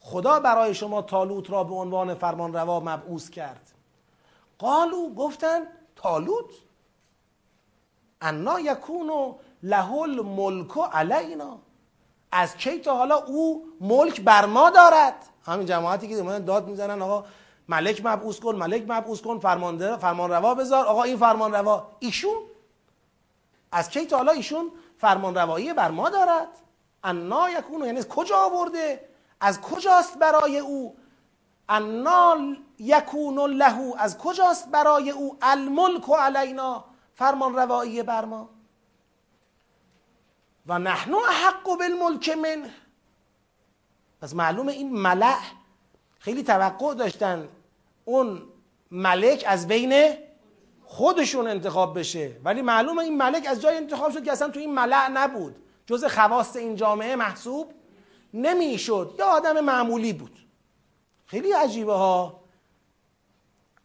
[0.00, 3.70] خدا برای شما طالوت را به عنوان فرمان روا مبعوث کرد.
[4.58, 5.60] قالو گفتن
[5.96, 6.50] طالوت
[8.22, 11.58] انا یکون له الملک علینا.
[12.32, 15.14] از کی تا حالا او ملک بر ما دارد؟
[15.44, 17.24] همین جماعتی که داد می‌زنن آقا
[17.68, 20.86] ملک مبعوث کن ملک مبعوث کن فرمان فرمان روا بذار.
[20.86, 22.42] آقا این فرمان روا ایشون؟
[23.72, 24.70] از کی تا حالا ایشون
[25.02, 26.48] فرمان روایی بر ما دارد.
[27.04, 29.08] انا یکونو یعنی کجا آورده؟
[29.40, 30.96] از کجاست برای او؟
[31.68, 36.84] انا یکون له از کجاست برای او؟ الملک علینا
[37.14, 38.48] فرمان روایی بر ما.
[40.66, 42.70] و نحنو احق بالملک منه.
[44.20, 45.38] پس معلومه این ملع
[46.18, 47.48] خیلی توقع داشتن.
[48.04, 48.42] اون
[48.90, 50.14] ملک از بین
[50.92, 52.36] خودشون انتخاب بشه.
[52.44, 55.56] ولی معلومه این ملک از جای انتخاب شد که اصلا تو این ملع نبود.
[55.86, 57.72] جز خواست این جامعه محسوب
[58.34, 59.14] نمی‌شد.
[59.18, 60.38] یا آدم معمولی بود.
[61.26, 62.40] خیلی عجیبه ها.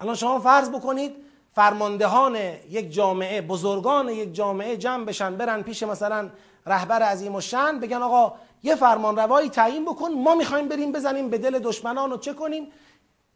[0.02, 1.16] الان شما فرض بکنید
[1.56, 2.36] فرماندهان
[2.70, 6.30] یک جامعه بزرگان یک جامعه جمع بشن برن پیش مثلا
[6.66, 11.30] رهبر عظیم و شن بگن آقا یه فرمان روایی تعیین بکن ما می‌خوایم بریم بزنیم
[11.30, 12.72] به دل دشمنان و چه کنیم؟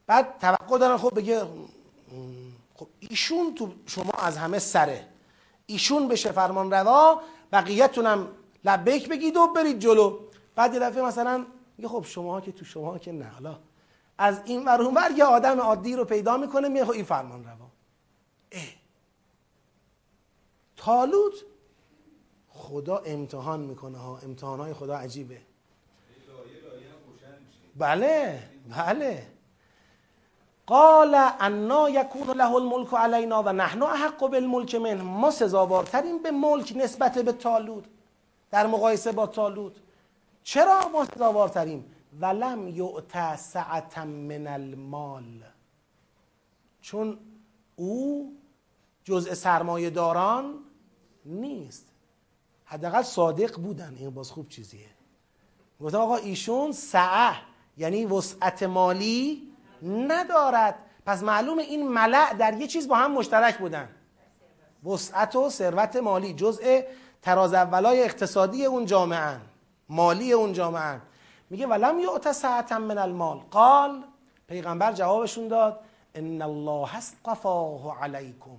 [0.08, 1.42] بعد توقع دارن خب بگه
[3.12, 5.08] ایشون تو شما از همه سره.
[5.66, 8.28] ایشون بشه فرمان روا بقیهتونم
[8.66, 10.20] لبیک بگید و برید جلو.
[10.56, 11.46] بعد یه دفعه مثلا
[11.78, 13.26] میگه خب شما که تو شما که نه.
[13.26, 13.60] حالا
[14.18, 17.68] از این ور اون یه آدم عادی رو پیدا می‌کنه میگه خب این فرمان روا.
[18.52, 18.64] اه.
[20.76, 21.34] تالوت
[22.50, 24.18] خدا امتحان می‌کنه ها.
[24.18, 25.42] امتحان های خدا عجیبه.
[27.78, 28.44] بله
[28.78, 29.28] بله.
[30.72, 35.02] قال انا یکون له الملک علینا و نحن احق بالملک منه.
[35.04, 37.88] ما سزاوارتریم به ملک نسبت به تالود
[38.52, 39.80] در مقایسه با تالود
[40.44, 41.86] چرا ما سزاوارتریم؟
[42.20, 45.44] ولم یعت سعتا من المال.
[46.82, 47.20] چون
[47.76, 48.34] او
[49.04, 50.54] جزء سرمایه داران
[51.26, 51.88] نیست.
[52.66, 53.96] حداقل صادق بودن.
[54.00, 54.90] این باز خوب چیزیه.
[55.82, 57.36] گفتم آقا ایشون سعه
[57.78, 59.51] یعنی وسعت مالی
[59.84, 60.76] ندارد.
[61.06, 63.90] پس معلوم این ملع در یه چیز با هم مشترک بودن.
[64.86, 66.82] وسعت و ثروت مالی جزء
[67.22, 69.38] تراز اولای اقتصادی اون جامعه
[69.90, 71.02] مالی اون جامعه
[71.50, 73.38] میگه ولم یعت ساعتا من المال.
[73.52, 74.04] قال
[74.48, 75.80] پیغمبر جوابشون داد
[76.16, 78.58] ان الله اصطفاه علیکم.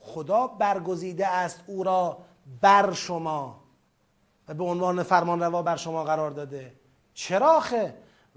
[0.00, 2.18] خدا برگزیده است او را
[2.60, 3.60] بر شما.
[4.48, 6.72] و به عنوان فرمان روا بر شما قرار داده.
[7.14, 7.94] چراخه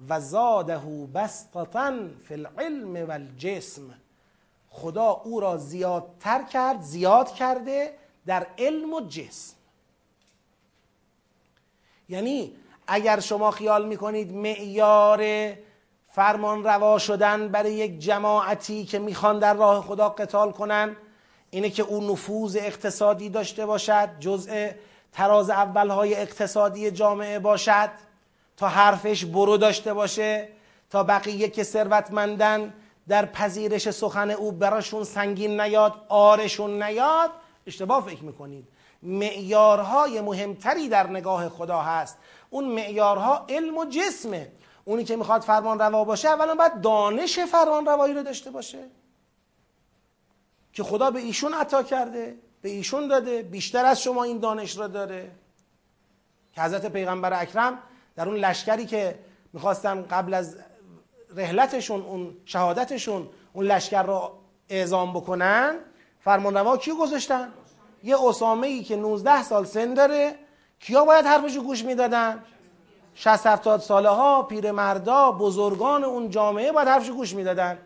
[0.10, 0.78] و زاده
[1.16, 1.94] بسطتا
[2.28, 3.82] فی العلم و الجسم.
[4.70, 7.94] خدا او را زیادتر کرد زیاد کرده
[8.26, 9.56] در علم و جسم.
[12.10, 12.56] یعنی
[12.88, 15.54] اگر شما خیال می‌کنید معیار
[16.10, 20.96] فرمان روا شدن برای یک جماعتی که می‌خوان در راه خدا قتال کنن
[21.50, 24.70] اینه که او نفوذ اقتصادی داشته باشد جزء
[25.14, 27.90] تراز اولهای اقتصادی جامعه باشد.
[28.58, 30.50] تا حرفش برو داشته باشه
[30.90, 32.74] تا بقیه که ثروتمندن
[33.08, 37.32] در پذیرش سخن او براشون سنگین نیاد آرشون نیاد
[37.68, 38.68] اشتباه فکر می‌کنید.
[39.04, 42.18] معیارهای مهمتری در نگاه خدا هست.
[42.50, 44.52] اون معیارها علم و جسمه.
[44.86, 48.80] اونی که می‌خواد فرمان روا باشه اولا باید دانش فرمان روایی رو داشته باشه.
[50.74, 54.88] که خدا به ایشون عطا کرده به ایشون داده بیشتر از شما این دانش را
[54.88, 55.32] داره.
[56.54, 57.80] که حضرت پیغمبر اکرم
[58.16, 59.20] در اون لشکری که
[59.54, 60.58] می‌خواستن قبل از
[61.36, 64.40] رحلتشون اون شهادتشون اون لشکر را
[64.70, 65.76] اعزام بکنن
[66.20, 67.52] فرمانروا کیو گذاشتن؟
[68.04, 70.36] یه اسامه ای که 19 سال سن داره.
[70.80, 72.44] کیا باید حرفشو گوش می‌دادن؟
[73.16, 77.78] 60 70 ساله ها پیرمردا بزرگان اون جامعه باید حرفشو گوش می‌دادن.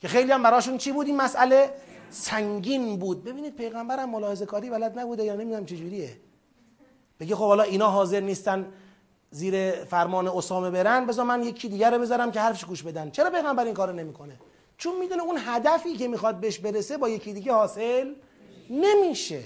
[0.00, 1.74] که خیلی هم براشون چی بود؟ این مسئله
[2.10, 3.24] سنگین بود.
[3.24, 6.16] ببینید پیغمبرم ملاحظه کاری بلد نبوده یا نمی‌دونم چجوریه.
[7.20, 8.72] بگه خب حالا اینا حاضر نیستن
[9.34, 13.10] زیر فرمان اسامه برن بذار من یکی دیگر رو بذارم که حرفش گوش بدن.
[13.10, 14.38] چرا پیغمبر این کارو نمی‌کنه؟
[14.78, 18.14] چون می‌دونه اون هدفی که می‌خواد بهش برسه با یکی دیگه حاصل
[18.70, 19.42] نمیشه.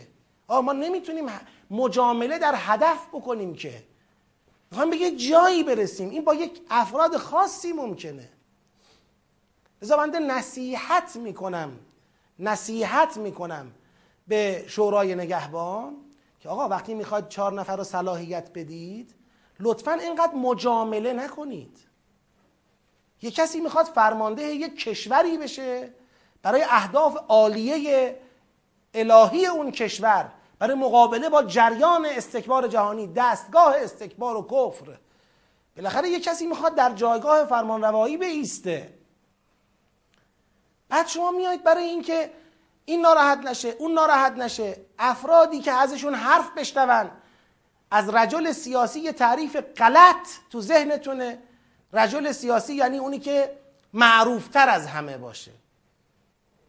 [0.49, 1.27] آه ما نمی‌تونیم
[1.71, 3.83] مجامله در هدف بکنیم که.
[4.71, 6.11] می‌خوایم به جایی برسیم.
[6.11, 8.29] این با یک افراد خاصی ممکنه.
[9.83, 11.73] لذا بنده نصیحت می‌کنم.
[12.39, 13.71] نصیحت می‌کنم
[14.29, 15.97] به شورای نگهبان
[16.41, 19.15] که آقا وقتی می‌خواید چهار نفر رو صلاحیت بدید
[19.61, 21.79] لطفا اینقدر مجامله نکنید.
[23.23, 25.95] یه کسی می‌خواد فرمانده یک کشوری بشه
[26.43, 28.17] برای اهداف عالیه
[28.95, 34.99] الهی اون کشور برای مقابله با جریان استکبار جهانی دستگاه استکبار و کفر.
[35.77, 38.95] بالاخره یه کسی می‌خواد در جایگاه فرمانروایی بیسته.
[40.89, 42.31] بعد شما میایید برای اینکه
[42.85, 44.77] این ناراحت نشه اون ناراحت نشه.
[44.99, 47.11] افرادی که ازشون حرف بشنون
[47.91, 51.39] از رجل سیاسی تعریف غلط تو ذهنتونه.
[51.93, 53.59] رجل سیاسی یعنی اونی که
[53.93, 55.53] معروفتر از همه باشه.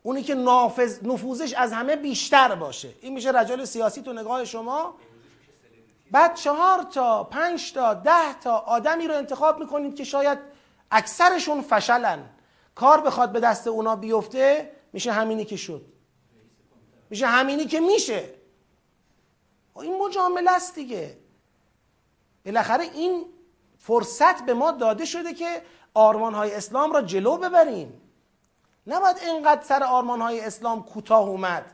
[0.03, 2.89] اونی که نافذ نفوذش از همه بیشتر باشه.
[3.01, 4.95] این میشه رجل سیاسی تو نگاه شما.
[6.11, 10.39] بعد چهار تا پنج تا ده تا آدمی رو انتخاب می‌کنید که شاید
[10.91, 12.19] اکثرشون فشلن.
[12.75, 15.81] کار بخواد به دست اونا بیفته میشه همینی که شد.
[17.09, 18.38] میشه همینی که میشه.
[19.81, 21.17] این مجامله است دیگه.
[22.45, 23.25] بالاخره این
[23.77, 25.61] فرصت به ما داده شده که
[25.93, 28.01] آرمان های اسلام را جلو ببریم.
[28.87, 31.65] نباید اینقدر سر آرمان های اسلام کوتاه اومد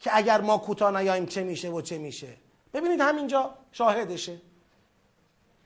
[0.00, 2.36] که اگر ما کوتاه نیاییم چه میشه و چه میشه.
[2.74, 4.40] ببینید همینجا شاهدشه.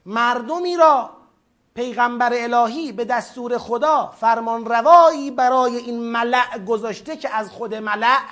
[0.07, 1.11] مردمی را
[1.75, 8.23] پیغمبر الهی به دستور خدا فرمان روایی برای این ملع گذاشته که از خود ملع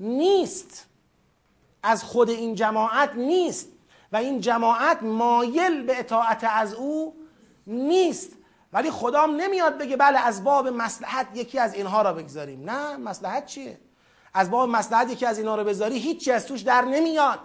[0.00, 0.86] نیست.
[1.84, 3.68] از خود این جماعت نیست
[4.12, 7.16] و این جماعت مایل به اطاعت از او
[7.66, 8.32] نیست.
[8.72, 12.70] ولی خدام نمیاد بگه بله از باب مسلحت یکی از اینها را بگذاریم.
[12.70, 13.80] نه مسلحت چیه؟
[14.34, 17.40] از باب مسلحت یکی از اینها را بذاری هیچی از توش در نمیاد.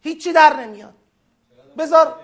[0.00, 0.94] هیچی در نمیاد.
[1.78, 2.14] بذار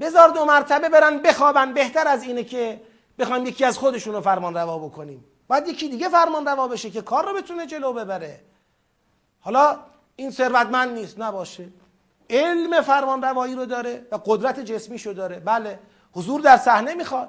[0.00, 1.74] بذار دو مرتبه برن بخوابن.
[1.74, 2.82] بهتر از اینه که
[3.18, 5.24] بخوایم یکی از خودشون رو فرمان روا بکنیم.
[5.48, 8.40] باید یکی دیگه فرمان روا بشه که کار رو بتونه جلو ببره.
[9.40, 9.78] حالا
[10.22, 11.68] این ثروتمند نیست نباشه.
[12.30, 15.38] علم فرمان روایی رو داره و قدرت جسمیشو داره.
[15.40, 15.78] بله
[16.12, 17.28] حضور در صحنه می‌خواد.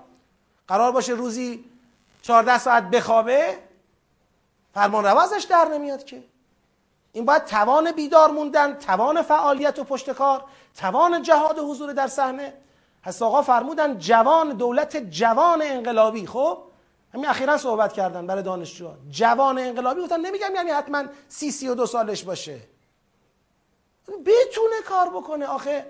[0.68, 1.66] قرار باشه روزی
[2.22, 3.58] 14 ساعت بخوابه
[4.74, 6.24] فرمان روا ازش در نمیاد که.
[7.14, 10.44] این باید توان بیدار موندن توان فعالیت و پشتکار
[10.76, 12.54] توان جهاد و حضور در صحنه.
[13.04, 16.28] هست آقا فرمودن جوان دولت جوان انقلابی.
[16.28, 16.58] خب
[17.14, 18.96] همین اخیرا صحبت کردن برای دانشجوها.
[19.10, 22.73] جوان انقلابی گفتن نمیگم یعنی حتما سی سی و دو سالش باشه.
[24.08, 25.46] بتونه کار بکنه.
[25.46, 25.86] آخه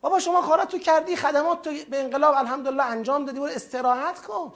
[0.00, 3.40] بابا شما کارات تو کردی خدمات تو به انقلاب الحمدلله انجام دادی.
[3.40, 4.52] برو استراحت کن.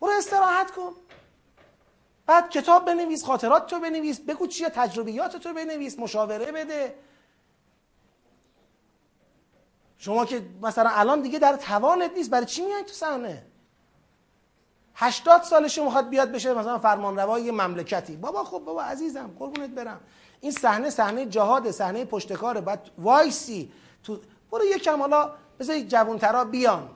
[0.00, 0.92] برو استراحت کن.
[2.26, 6.94] بعد کتاب بنویس خاطرات تو بنویس بگو چیه تجربیات تو بنویس مشاوره بده.
[9.98, 13.46] شما که مثلا الان دیگه در توانت نیست برای چی میای تو صحنه؟
[14.94, 18.16] هشتاد سالشه می‌خواد بیاد بشه مثلا فرمانروای مملکتی.
[18.16, 20.00] بابا خب بابا عزیزم قربونت برم.
[20.44, 23.72] این صحنه صحنه جهاد صحنه پشتکاره بعد وایسی
[24.02, 24.20] تو
[24.50, 25.30] برو یکم حالا
[25.60, 26.90] بذارید جوانترا بیان.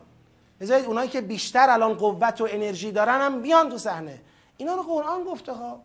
[0.60, 4.20] بذارید اونایی که بیشتر الان قوت و انرژی دارن هم بیان تو صحنه.
[4.56, 5.80] اینا رو قرآن گفته ها.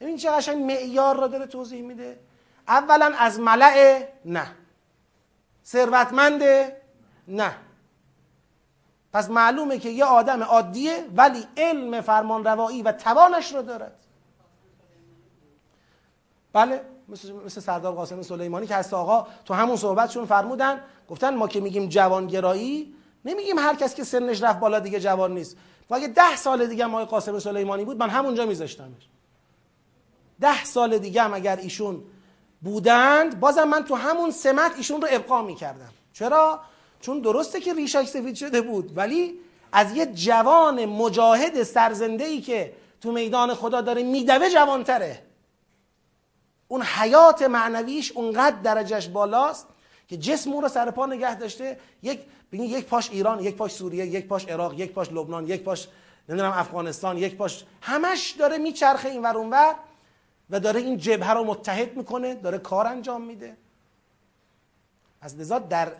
[0.00, 2.18] ببین چه قشنگ معیار را داره توضیح میده.
[2.68, 4.46] اولا از ملع نه.
[5.64, 6.82] ثروتمنده
[7.28, 7.56] نه.
[9.12, 14.05] پس معلومه که یه آدم عادیه ولی علم فرمان روایی و توانش رو دارد.
[16.56, 21.48] بله مثل, مثل سردار قاسم سلیمانی که هست آقا تو همون صحبتشون فرمودن گفتن ما
[21.48, 22.94] که میگیم جوانگرایی
[23.24, 25.56] نمیگیم هر کس که سنش رفت بالا دیگه جوان نیست.
[25.90, 29.08] و اگه ده سال دیگه ما قاسم سلیمانی بود من همونجا میذاشتمش.
[30.40, 32.02] ده سال دیگه هم اگر ایشون
[32.62, 35.92] بودند بازم من تو همون سمت ایشون رو ابقا می‌کردم.
[36.12, 36.60] چرا؟
[37.00, 39.34] چون درسته که ریشش سفید شده بود ولی
[39.72, 45.25] از یه جوان مجاهد سرزنده ای که تو میدان خدا داره میدوه جوانتره.
[46.68, 49.66] اون حیات معنویش اونقدر درجهش بالاست
[50.08, 51.78] که جسم اون رو سر پا نگه داشته.
[52.02, 52.20] یک
[52.52, 55.88] یک پاش ایران یک پاش سوریه یک پاش عراق یک پاش لبنان یک پاش
[56.28, 59.74] نمی‌دونم افغانستان یک پاش همش داره میچرخه این ور اونور
[60.50, 63.56] و داره این جبهه رو متحد می‌کنه داره کار انجام میده.
[65.20, 65.92] از لذا در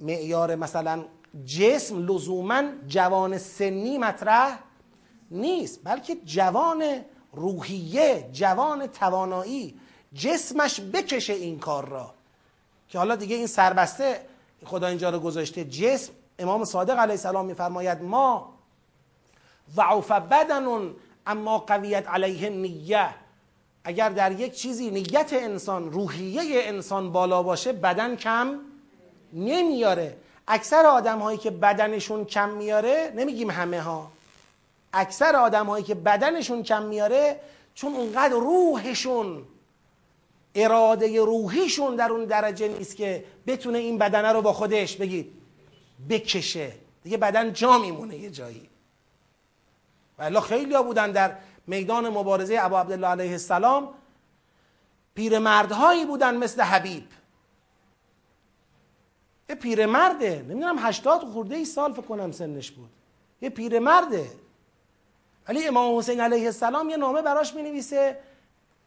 [0.00, 1.04] معیار مثلا
[1.44, 4.58] جسم لزوما جوان سنی مطرح
[5.30, 9.80] نیست بلکه جوان روحیه جوان توانایی
[10.14, 12.14] جسمش بکشه این کار را.
[12.88, 14.20] که حالا دیگه این سربسته
[14.64, 18.54] خدا اینجا رو گذاشته جسم امام صادق علیه السلام میفرماید ما
[19.74, 20.94] ضعف بدن
[21.26, 23.08] اما قویت علیه نیه
[23.84, 28.58] اگر در یک چیزی نیت انسان روحیه انسان بالا باشه بدن کم
[29.32, 30.16] نمیاره.
[30.48, 34.10] اکثر آدم هایی که بدنشون کم میاره نمیگیم همه ها.
[34.92, 37.40] اکثر آدم هایی که بدنشون کم میاره
[37.74, 39.44] چون اونقدر روحشون
[40.54, 45.32] اراده روحیشون در اون درجه نیست که بتونه این بدنه رو با خودش بگید
[46.08, 46.72] بکشه.
[47.02, 48.68] دیگه بدن جا میمونه یه جایی.
[50.18, 51.36] و خیلی ها بودن در
[51.66, 53.88] میدان مبارزه ابو عبدالله علیه السلام.
[55.14, 57.04] پیرمردهایی بودن مثل حبیب.
[59.48, 60.44] یه پیرمرده.
[60.48, 62.90] نمی‌دونم هشتاد خورده ای سال فکر کنم سنش بود.
[63.42, 64.30] یه پیرمرده.
[65.48, 68.18] ولی امام حسین علیه السلام یه نامه براش می نویسه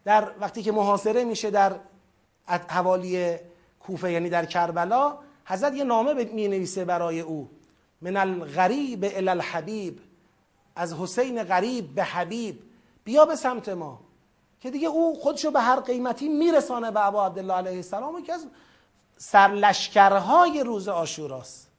[0.04, 1.76] در وقتی که محاصره میشه در
[2.68, 3.36] حوالی
[3.80, 7.50] کوفه یعنی در کربلا حضرت یه نامه می نویسه برای او.
[8.02, 10.00] من الغریب الى الحبیب.
[10.76, 12.64] از حسین غریب به حبیب.
[13.04, 14.00] بیا به سمت ما.
[14.62, 18.46] که دیگه او خودشو به هر قیمتی میرسانه به ابا عبدالله علیه السلام که از
[19.18, 21.70] سرلشکرهای روز آشوراست.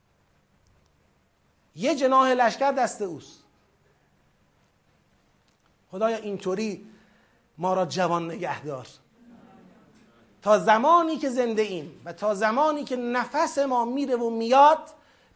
[1.77, 3.42] یه جناه لشکر دست اوست.
[5.93, 6.87] خدایا اینطوری
[7.59, 8.87] ما را جوان نگهدار
[10.43, 14.79] تا زمانی که زنده ایم و تا زمانی که نفس ما میره و میاد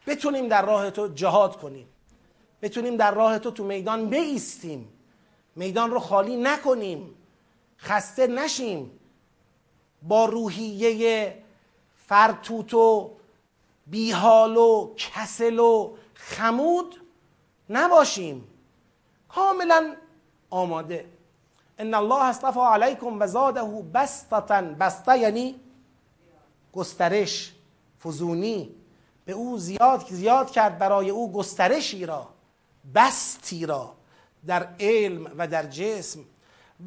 [0.07, 1.87] بتونیم در راه تو جهاد کنیم.
[2.61, 4.89] بتونیم در راه تو تو میدان بیستیم.
[5.55, 7.15] میدان رو خالی نکنیم.
[7.79, 8.91] خسته نشیم.
[10.01, 11.37] با روحیه
[12.07, 13.11] فرتوت و
[13.87, 17.01] بیحال و کسل و خمود
[17.69, 18.47] نباشیم.
[19.29, 19.95] کاملا
[20.49, 21.05] آماده.
[21.79, 23.61] ان الله اصطفى علیکم و زاده
[23.93, 25.55] بسطتا بسته یعنی
[26.73, 27.53] گسترش
[28.03, 28.75] فزونی.
[29.25, 32.27] به او زیاد زیاد کرد برای او گسترشی را
[32.95, 33.93] بستی را
[34.45, 36.19] در علم و در جسم.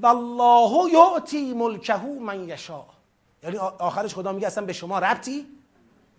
[0.00, 2.84] والله یعطی ملکه من یشاء.
[3.42, 5.46] یعنی آخرش خدا میگه اصلا به شما ربطی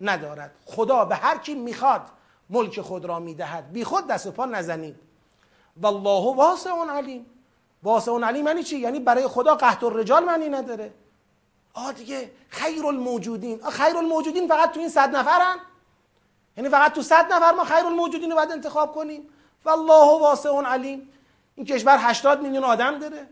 [0.00, 0.54] ندارد.
[0.66, 2.02] خدا به هر کی می‌خواد
[2.50, 3.72] ملک خود را می‌دهد.
[3.72, 4.96] بی خود دست و پا نزنید.
[5.76, 7.26] والله واسع علیم.
[7.82, 10.92] واسع علیم یعنی چی؟ یعنی برای خدا قحط الرجال معنی نداره.
[11.74, 15.56] آه دیگه خیر الموجودین خیر الموجودین فقط تو این صد نفرن.
[16.56, 19.28] یعنی فقط تو صد نفر ما خیر الموجودین رو باید انتخاب کنیم.
[19.64, 21.08] والله واسع علیم.
[21.54, 23.28] این کشور 80 میلیون آدم داره.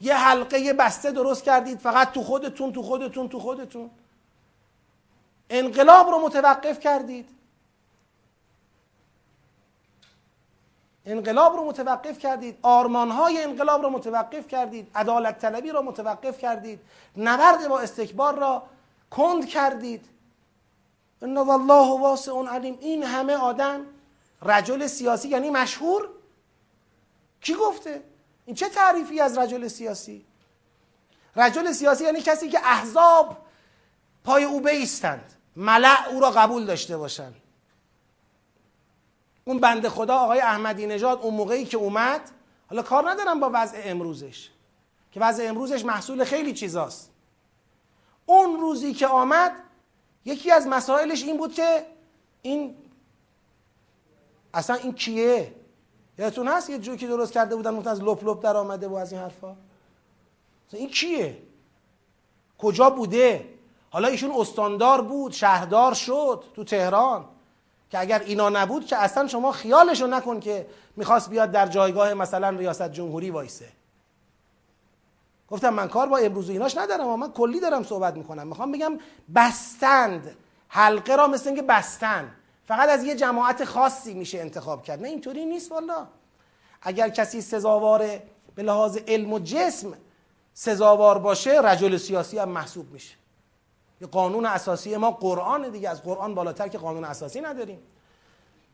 [0.00, 1.78] یه حلقه بسته درست کردید.
[1.78, 3.90] فقط تو خودتون تو خودتون تو خودتون.
[5.50, 7.41] انقلاب رو متوقف کردید.
[11.06, 16.80] انقلاب رو متوقف کردید آرمانهای انقلاب رو متوقف کردید عدالت طلبی رو متوقف کردید
[17.16, 18.62] نبرد با استکبار را
[19.10, 20.04] کند کردید.
[21.22, 22.78] ان والله واسع علیم.
[22.80, 23.86] این همه آدم
[24.42, 26.08] رجل سیاسی یعنی مشهور؟
[27.40, 28.02] کی گفته؟
[28.46, 30.24] این چه تعریفی از رجل سیاسی؟
[31.36, 33.36] رجل سیاسی یعنی کسی که احزاب
[34.24, 37.41] پای او بیستند ملع او را قبول داشته باشند.
[39.44, 42.30] اون بنده خدا آقای احمدی نژاد اون موقعی که اومد
[42.70, 44.50] حالا کار ندارم با وضع امروزش
[45.12, 47.10] که وضع امروزش محصول خیلی چیزاست.
[48.26, 49.52] اون روزی که آمد
[50.24, 51.86] یکی از مسائلش این بود که
[52.42, 52.76] این
[54.54, 55.54] اصلا این کیه؟
[56.18, 59.12] یادتون هست یه جوکی درست کرده بودن مثلا از لپ لپ در آمده و از
[59.12, 59.56] این حرفا؟
[60.72, 61.38] این کیه؟
[62.58, 63.48] کجا بوده؟
[63.90, 67.24] حالا ایشون استاندار بود شهردار شد تو تهران.
[67.92, 70.66] که اگر اینا نبود که اصلا شما خیالشو نکن که
[70.96, 73.68] می‌خواست بیاد در جایگاه مثلا ریاست جمهوری وایسه.
[75.48, 78.46] گفتم من کار با امروز ایناش ندارم اما من کلی دارم صحبت می‌کنم.
[78.46, 78.98] می‌خوام بگم
[79.34, 80.36] بستند.
[80.68, 82.32] حلقه را مثل اینکه بستن
[82.64, 85.02] فقط از یه جماعت خاصی میشه انتخاب کرد.
[85.02, 86.06] نه اینطوری نیست والا
[86.82, 88.20] اگر کسی سزاوار
[88.54, 89.92] به لحاظ علم و جسم
[90.54, 93.14] سزاوار باشه رجل سیاسی هم محسوب میشه.
[94.06, 95.88] قانون اساسی ما قرآن دیگه.
[95.88, 97.78] از قرآن بالاتر که قانون اساسی نداریم.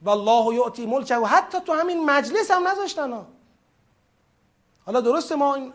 [0.03, 1.17] والله یعطی ملکه.
[1.17, 3.27] و حتی تو همین مجلس هم نذاشتن ها.
[4.87, 5.73] حالا درسته ما این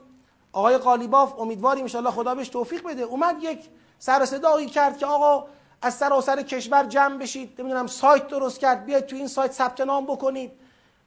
[0.52, 3.02] آقای قالیباف امیدواریم ان خدا بهش توفیق بده.
[3.02, 3.60] اومد یک
[4.00, 4.26] سر
[4.66, 5.48] کرد که آقا
[5.82, 7.62] از سراسر کشور جمع بشید.
[7.62, 8.86] نمی‌دونم سایت درست کرد.
[8.86, 10.52] بیاید تو این سایت ثبت نام بکنید.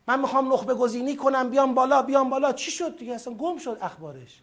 [0.08, 1.50] من می‌خوام نخبه گزینی کنم.
[1.50, 2.52] بیام بالا بیام بالا.
[2.52, 4.42] چی شد دیگه؟ اصلا گم شد اخبارش.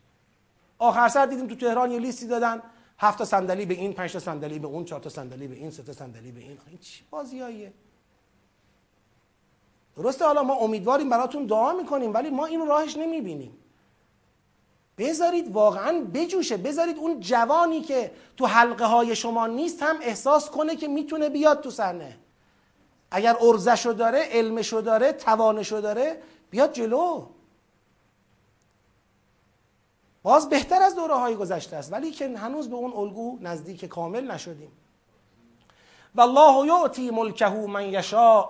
[0.79, 2.61] آخر سر دیدیم تو تهران یه لیستی دادن.
[2.99, 5.71] هفت تا صندلی به این پنج تا صندلی به اون چهار تا صندلی به این
[5.71, 6.57] سه تا صندلی به این.
[6.67, 7.73] این چی بازیاییه؟
[9.95, 13.57] درسته حالا ما امیدواریم براتون دعا می‌کنیم ولی ما این راهش نمی‌بینیم.
[14.97, 20.75] بذارید واقعا بجوشه بذارید اون جوانی که تو حلقه های شما نیست هم احساس کنه
[20.75, 22.17] که می‌تونه بیاد تو صحنه.
[23.11, 27.25] اگر ارزشو داره علمشو داره توانشو داره بیاد جلو.
[30.23, 34.31] باز بهتر از دوره های گذشته است ولی که هنوز به اون الگو نزدیک کامل
[34.31, 34.71] نشدیم.
[36.15, 38.49] والله یعطی ملکه من یشاء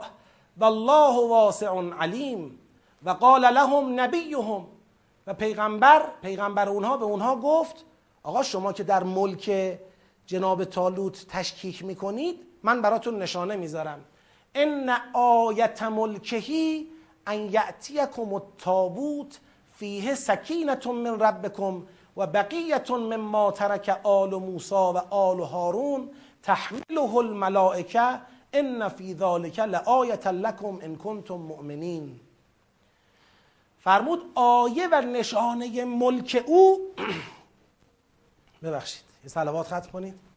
[0.58, 1.68] والله واسع
[2.00, 2.60] علیم.
[3.04, 4.68] و قال لهم نبیهم.
[5.28, 7.86] و پیغمبر پیغمبر اونها به اونها گفت
[8.24, 9.80] آقا شما که در ملک
[10.26, 14.06] جناب تالوت تشکیک می‌کنید من براتون نشانه می‌ذارم.
[14.56, 16.88] إن آية ملكه
[17.28, 19.40] أن يأتيكم التابوت
[19.76, 21.84] فيه سكينة من ربكم
[22.18, 26.10] وبقية مما ترك آل موسى وآل هارون
[26.44, 28.20] تحمله الملائكة
[28.54, 32.20] إن في ذلك لآية لكم إن كنتم مؤمنين.
[33.80, 36.78] فرمود آیه و نشانه ملک او
[38.64, 40.33] ببخشید یه صلوات ختم کنید.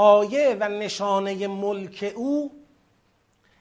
[0.00, 2.50] آیه و نشانه ملک او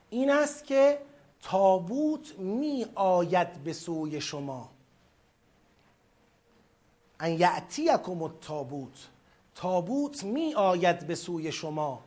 [0.09, 0.99] این است که
[1.43, 4.69] تابوت می آید به سوی شما.
[7.19, 9.07] أن يأتيكم التابوت.
[9.55, 11.99] تابوت می آید به سوی شما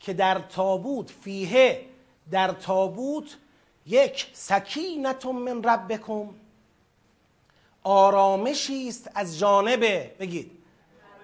[0.00, 1.86] که در تابوت فيه
[2.30, 3.36] در تابوت
[3.86, 6.28] یک سكينة من ربكم.
[7.82, 9.84] آرامشی است از جانب
[10.18, 10.50] بگید.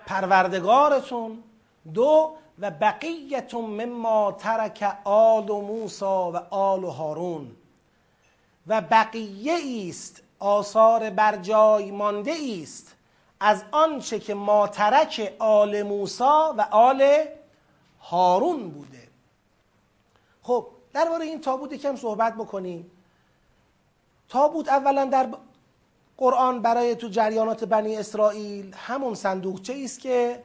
[0.07, 1.43] پروردگارتون.
[1.95, 7.57] دو و بقیت مما ترک آل موسا و آل و هارون.
[8.67, 12.97] و بقیه است آثار بر جای مانده است
[13.41, 17.25] از آنچه که ما ترک آل موسا و آل
[18.01, 19.09] هارون بوده.
[20.43, 22.91] خب درباره این تابوت یکم صحبت بکنیم.
[24.29, 25.29] تابوت اولا در
[26.17, 30.43] قرآن برای تو جریانات بنی اسرائیل همون صندوقچه است که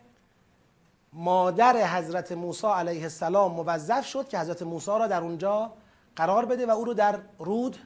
[1.14, 5.74] مادر حضرت موسی علیه السلام موظف شد که حضرت موسی را در اونجا
[6.16, 7.78] قرار بده و او رو در رود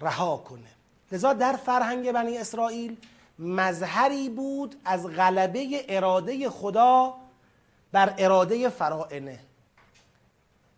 [0.00, 0.68] رها کنه.
[1.12, 2.96] لذا در فرهنگ بنی اسرائیل
[3.38, 7.14] مظهری بود از غلبه اراده خدا
[7.92, 9.38] بر اراده فرائنه.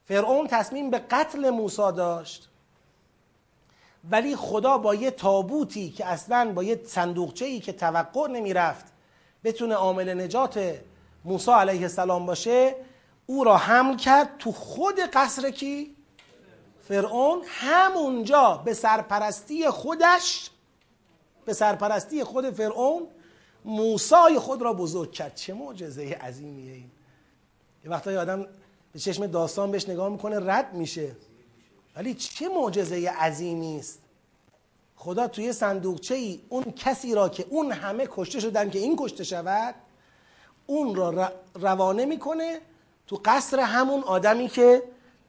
[0.04, 2.48] فرعون تصمیم به قتل موسی داشت
[4.10, 8.84] ولی خدا با یه تابوتی که اصلا با یه صندوقچه ای که توقع نمی‌رفت
[9.44, 10.80] بتونه عامل نجات
[11.24, 12.74] موسی علیه السلام باشه
[13.26, 15.96] او را حمل کرد تو خود قصر کی؟
[16.88, 17.42] فرعون.
[17.46, 20.50] همونجا به سرپرستی خودش
[21.44, 23.06] به سرپرستی خود فرعون
[23.64, 25.34] موسای خود را بزرگ کرد.
[25.34, 26.90] چه معجزه عظیمیه این.
[27.84, 28.46] یه وقتایی آدم
[28.92, 31.16] به چشم داستان بهش نگاه می‌کنه رد میشه.
[31.96, 33.98] ولی چه معجزه عظیمی است.
[34.96, 39.24] خدا توی صندوقچه ای اون کسی را که اون همه کشته شدن که این کشته
[39.24, 39.74] شود
[40.66, 42.60] اون را روانه می‌کنه
[43.06, 44.82] تو قصر همون آدمی که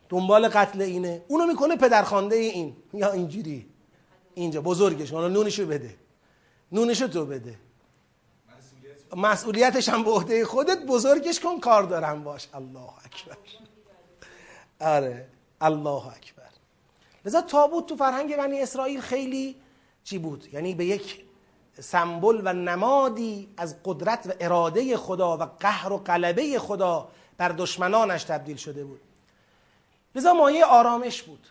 [0.09, 1.23] دنبال قتل اینه.
[1.27, 2.75] اونو می‌کنه پدرخوانده این.
[2.93, 3.69] یا اینجوری.
[4.33, 5.11] اینجا بزرگش.
[5.11, 5.95] حالا نونشو بده.
[6.71, 7.55] نونشو تو بده.
[9.15, 10.85] مسئولیتش هم به عهده خودت.
[10.85, 12.23] بزرگش کن کار دارم.
[12.23, 12.47] باش.
[12.53, 13.37] الله اکبر.
[14.79, 15.27] آره.
[15.61, 16.49] الله اکبر.
[17.25, 19.55] لذا تابوت تو فرهنگ بنی اسرائیل خیلی
[20.03, 21.24] چی بود؟ یعنی به یک
[21.79, 27.07] سمبل و نمادی از قدرت و اراده خدا و قهر و قلبه خدا
[27.37, 29.01] بر دشمنانش تبدیل شده بود.
[30.15, 31.47] لذا مایه آرامش بود.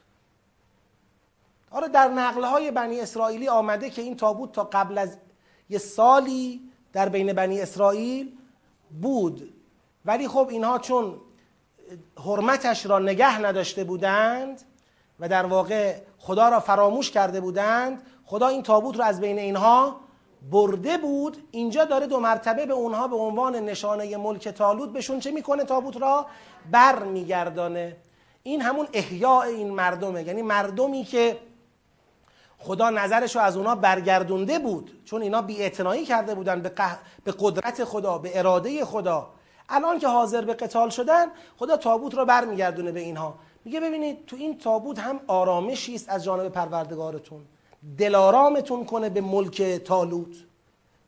[1.71, 5.17] آره در نقلهای بنی اسرائیلی آمده که این تابوت تا قبل از
[5.71, 6.61] یه سالی
[6.93, 8.33] در بین بنی اسرائیل
[9.03, 9.55] بود.
[10.05, 11.21] ولی خب اینها چون
[12.25, 14.63] حرمتش را نگه نداشته بودند
[15.21, 20.01] و در واقع خدا را فراموش کرده بودند خدا این تابوت را از بین اینها
[20.51, 25.31] برده بود اینجا داره دو مرتبه به اونها به عنوان نشانه ملک تالوت بهشون چه
[25.31, 26.27] می‌کنه؟ تابوت را
[26.71, 27.97] بر میگردانه
[28.43, 30.23] این همون احیاء این مردمه.
[30.23, 31.39] یعنی مردمی که
[32.59, 35.71] خدا نظرش رو از اونا برگردونده بود چون اینا بی
[36.05, 36.73] کرده بودن به,
[37.25, 39.31] به قدرت خدا به اراده خدا.
[39.69, 41.27] الان که حاضر به قتال شدن
[41.59, 43.35] خدا تابوت را برمیگردونه به اینها.
[43.65, 47.45] میگه ببینید تو این تابوت هم آرامشی است از جانب پروردگارتون.
[47.99, 50.37] دلارامتون کنه به ملک تالوت.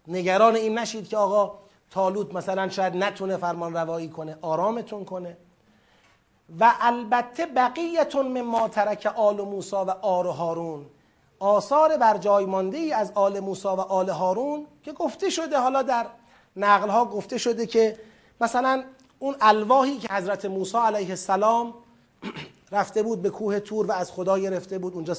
[0.08, 1.58] نگران این نشید که آقا
[1.90, 5.36] تالوت مثلا شاید نتونه فرمان روایی کنه آرامتون کنه.
[6.60, 10.86] و البته بقیتون مما ترک آل موسا و آل هارون.
[11.38, 15.82] آثار بر جای مانده ای از آل موسا و آل هارون که گفته شده حالا
[15.82, 16.06] در
[16.56, 17.98] نقل ها گفته شده که
[18.40, 18.84] مثلا
[19.18, 21.74] اون الواحی که حضرت موسی علیه السلام
[22.72, 25.14] رفته بود به کوه تور و از خدا گرفته بود اونجا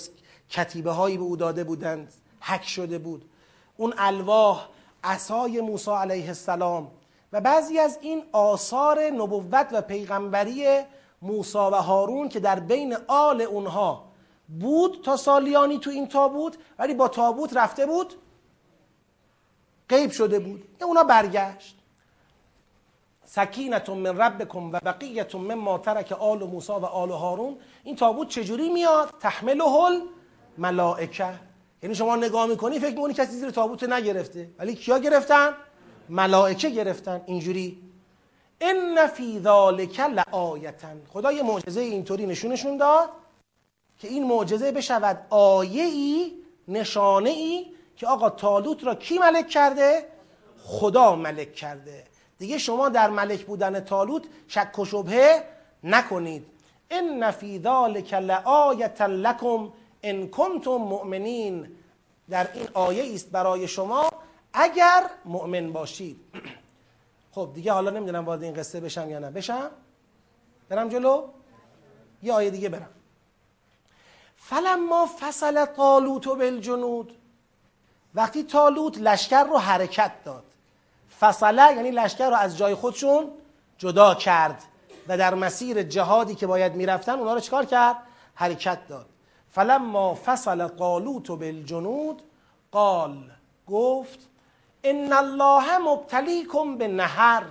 [0.50, 2.14] کتیبه هایی به او داده بودند.
[2.40, 3.30] حک شده بود.
[3.78, 4.68] اون الواح
[5.04, 6.92] عصای موسی علیه السلام
[7.34, 10.66] و بعضی از این آثار نبوت و پیغمبری
[11.22, 14.08] موسی و هارون که در بین آل اونها
[14.60, 18.14] بود تا سالیانی تو این تابوت ولی با تابوت رفته بود
[19.90, 20.64] غیب شده بود.
[20.82, 21.78] اونا برگشت.
[23.26, 27.58] سکینتون من ربکم و بقیتون من ما ترک آل موسی و آل هارون.
[27.84, 31.34] این تابوت چجوری میاد؟ تحمله الملائكة.
[31.84, 34.50] یعنی شما نگاه می‌کنی فکر می‌کنی کسی زیر تابوت نگرفته.
[34.60, 35.54] ولی کیا گرفتن؟
[36.10, 37.22] ملائکه گرفتن.
[37.26, 37.88] اینجوری.
[38.62, 43.10] ان فی ذالک لآیتا خدا یه معجزه اینطوری نشونشون داد
[44.00, 46.34] که این معجزه بشود آیه ای
[46.68, 47.66] نشانه ای
[47.96, 50.06] که آقا تالوت را کی ملک کرده؟
[50.64, 52.04] خدا ملک کرده.
[52.38, 55.44] دیگه شما در ملک بودن تالوت شک و شبهه
[55.84, 56.46] نکنید.
[56.92, 59.70] ان فی ذالک لآیه لکم
[60.10, 61.68] ان کنتم مؤمنین
[62.30, 64.10] در این آیه است برای شما
[64.54, 66.20] اگر مؤمن باشید.
[67.36, 69.30] خب دیگه حالا نمی‌دونم وارد این قصه بشم یا نه.
[69.30, 69.70] بشم؟
[70.70, 71.28] برم جلو؟
[72.24, 72.90] یه آیه دیگه برم.
[74.38, 77.18] فلما فصل طالوت بالجنود.
[78.16, 80.44] وقتی طالوت لشکر رو حرکت داد.
[81.20, 83.32] فصله یعنی لشکر رو از جای خودشون
[83.78, 84.64] جدا کرد
[85.08, 87.96] و در مسیر جهادی که باید می‌رفتن اونا رو چکار کرد؟
[88.36, 89.06] حرکت داد.
[89.58, 92.22] فلما فصل قالوت بالجنود
[92.72, 93.32] قال
[93.68, 94.20] گفت
[94.84, 97.44] ان الله مبتلیکم به نهر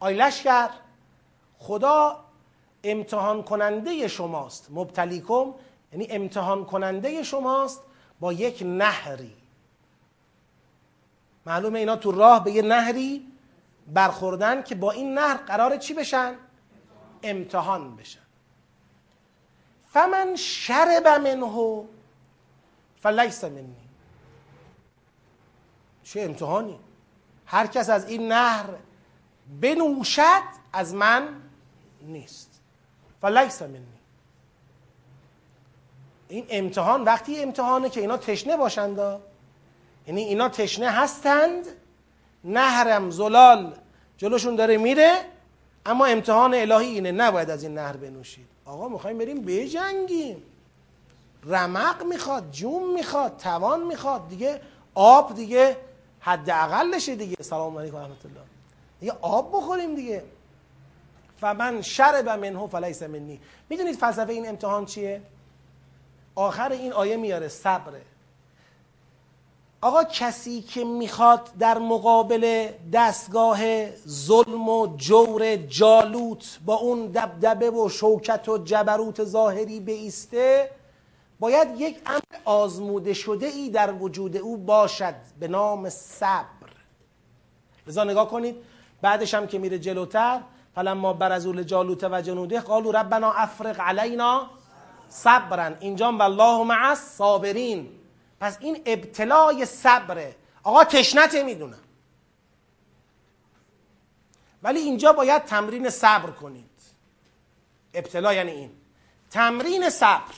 [0.00, 0.68] آی لشکر
[1.58, 2.24] خدا
[2.84, 4.68] امتحان کننده شماست.
[4.70, 5.54] مبتلیکم
[5.92, 7.82] یعنی امتحان کننده شماست
[8.20, 9.34] با یک نهری.
[11.46, 13.26] معلومه اینا تو راه به یه نهری
[13.86, 16.34] برخوردن که با این نهر قرار چی بشن؟
[17.22, 18.27] امتحان بشن.
[19.92, 21.84] فمن شرب منه
[23.02, 23.76] فلیس منی
[26.02, 26.78] چه امتحانی؟
[27.46, 28.66] هر کس از این نهر
[29.60, 30.42] بنوشد
[30.72, 31.28] از من
[32.02, 32.60] نیست.
[33.20, 33.86] فلیس منی
[36.28, 39.20] این امتحان وقتی امتحانه که اینا تشنه باشند
[40.06, 41.66] یعنی اینا تشنه هستند.
[42.44, 43.76] نهرم زلال
[44.16, 45.12] جلوشون داره میره
[45.86, 48.57] اما امتحان الهی اینه نباید از این نهر بنوشید.
[48.68, 50.42] آقا می‌خوایم بریم بجنگیم.
[51.44, 54.28] رمق می‌خواد جون می‌خواد توان می‌خواد.
[54.28, 54.60] دیگه
[54.94, 55.76] آب دیگه
[56.20, 57.36] حداقلشه دیگه.
[57.42, 58.40] سلام علیکم رحمت الله
[59.00, 60.24] دیگه آب بخوریم دیگه.
[61.40, 63.40] فمن شرب منه فلیس منی.
[63.68, 65.22] می‌دونید فلسفه این امتحان چیه؟
[66.34, 68.02] آخر این آیه میاره صبره.
[69.80, 73.58] آقا کسی که می‌خواد در مقابل دستگاه
[74.08, 80.70] ظلم و جور جالوت با اون دبدبه و شوکت و جبروت ظاهری بیسته
[81.40, 86.68] باید یک امر آزموده شده ای در وجود او باشد به نام صبر.
[87.86, 88.56] لذا نگاه کنید.
[89.02, 90.40] بعدش هم که میره جلوتر
[90.74, 94.50] فلما برزول جالوت و جنوده قالو ربنا افرق علینا
[95.08, 97.88] صبرن اینجا والله مع الصابرین.
[98.40, 100.36] پس این ابتلای صبره.
[100.62, 101.80] آقا تشنت می‌دونم
[104.62, 106.70] ولی اینجا باید تمرین صبر کنید.
[107.94, 108.70] ابتلا یعنی این.
[109.30, 110.34] تمرین صبر.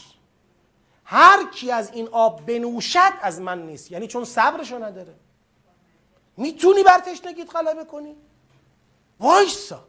[1.05, 3.91] هر کی از این آب بنوشد از من نیست.
[3.91, 5.15] یعنی چون صبرشو نداره.
[6.37, 8.17] می‌تونی بر تشنگیت غلبه کنی؟
[9.21, 9.85] وایسا.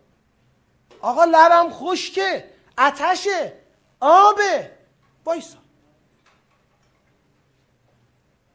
[1.01, 2.49] آقا لبم خشکه.
[2.77, 3.53] اتشه
[3.99, 4.71] آبه.
[5.25, 5.60] وایسا.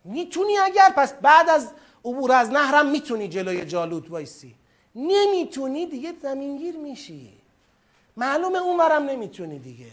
[0.06, 1.72] می‌تونی اگر پس بعد از
[2.04, 4.54] عبور از نهرم می‌تونی جلوی جالوت وایسی.
[4.94, 7.32] نمی‌تونی دیگه زمینگیر میشی.
[8.16, 9.92] معلومه اونورم نمی‌تونی دیگه.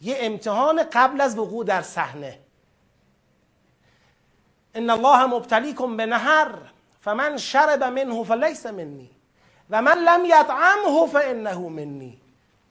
[0.00, 2.38] یه امتحان قبل از وقوع در صحنه.
[4.74, 6.54] ان الله مبتلیکم به نهر
[7.00, 9.10] فمن شرب منه فلیس منی.
[9.70, 12.20] و من لم یطعمه فانه منی.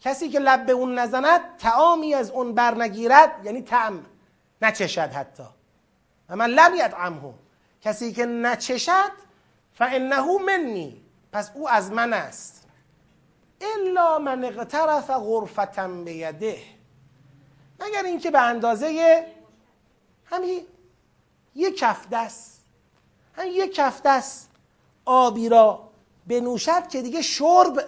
[0.01, 4.05] کسی که لب به اون نزند تعامی از اون برنگیرد یعنی تعم
[4.61, 5.43] نچشد حتی.
[6.29, 7.33] و من لم یطعمه
[7.81, 9.11] کسی که نچشد
[9.73, 11.01] فانه منی.
[11.31, 12.67] پس او از من است.
[13.61, 16.61] الا من اقترف غرفتا بیده
[17.79, 19.25] مگر اینکه به اندازه
[20.25, 20.61] همین
[21.55, 22.61] یک کف دست
[23.35, 24.49] همین یک کف دست
[25.05, 25.89] آبی را
[26.27, 27.85] بنوشد که دیگه شرب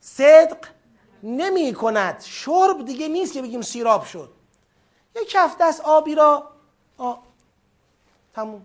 [0.00, 0.58] صدق
[1.22, 2.20] نمی کند.
[2.20, 4.32] شرب دیگه نیست که بگیم سیراب شد.
[5.16, 6.50] یک کف دست آبی را.
[8.34, 8.64] تموم.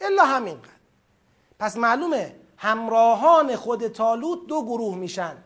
[0.00, 0.68] الا همینقدر
[1.58, 5.36] پس معلومه همراهان خود تالوت دو گروه میشن.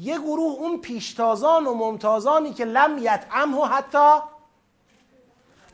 [0.00, 4.20] یه گروه اون پیشتازان و ممتازانی که لم یطعمه حتی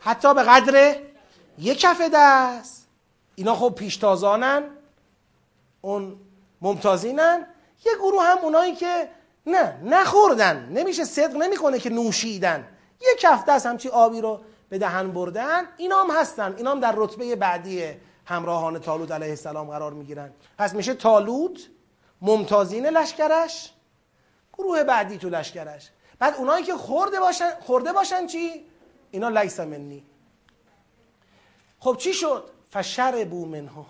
[0.00, 0.96] حتی به قدر
[1.58, 2.88] یک کف دست.
[3.34, 4.70] اینا خب پیشتازانن
[5.80, 6.16] اون
[6.60, 7.46] ممتازینن.
[7.86, 9.10] یه گروه هم اونایی که
[9.46, 10.68] نه نخوردن.
[10.68, 12.68] نمیشه صدق نمی‌کنه که نوشیدن.
[13.00, 14.40] یه کف دست همچی آبی رو
[14.70, 16.54] به دهن بردن اینا هم هستن.
[16.56, 17.92] اینا هم در رتبه بعدی
[18.26, 20.32] همراهان تالوت علیه السلام قرار می‌گیرن.
[20.58, 21.68] پس میشه تالوت
[22.22, 23.72] ممتازین لشکرش
[24.52, 25.90] گروه بعدی تو لشکرش.
[26.18, 28.66] بعد اونایی که خورده باشن خورده باشن چی؟
[29.10, 30.04] اینا لیس منی.
[31.78, 33.70] خب چی شد؟ فشربو منه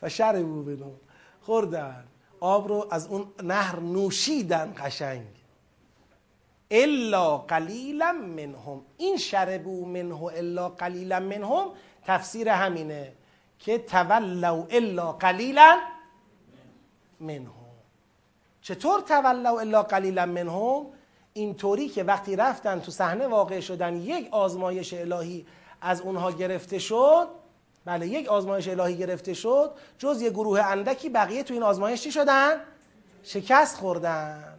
[0.00, 0.92] فشربو منه
[1.42, 2.04] خوردن.
[2.40, 5.26] آب رو از اون نهر نوشیدن قشنگ.
[6.70, 8.80] الا قلیلا منهم.
[8.96, 11.68] این شربو منه الا قلیلا منهم
[12.04, 13.12] تفسیر همینه
[13.58, 15.78] که تولوا الا قلیلا
[17.20, 17.50] منهم.
[18.62, 20.86] چطور تولوا الا قلیلا منهم؟
[21.32, 25.46] اینطوری که وقتی رفتن تو صحنه واقع شدن یک آزمایش الهی
[25.80, 27.28] از اونها گرفته شد
[27.90, 32.12] بله یک آزمایش الهی گرفته شد جز یه گروه اندکی بقیه تو این آزمایش چی
[32.12, 32.60] شدن؟
[33.22, 34.58] شکست خوردن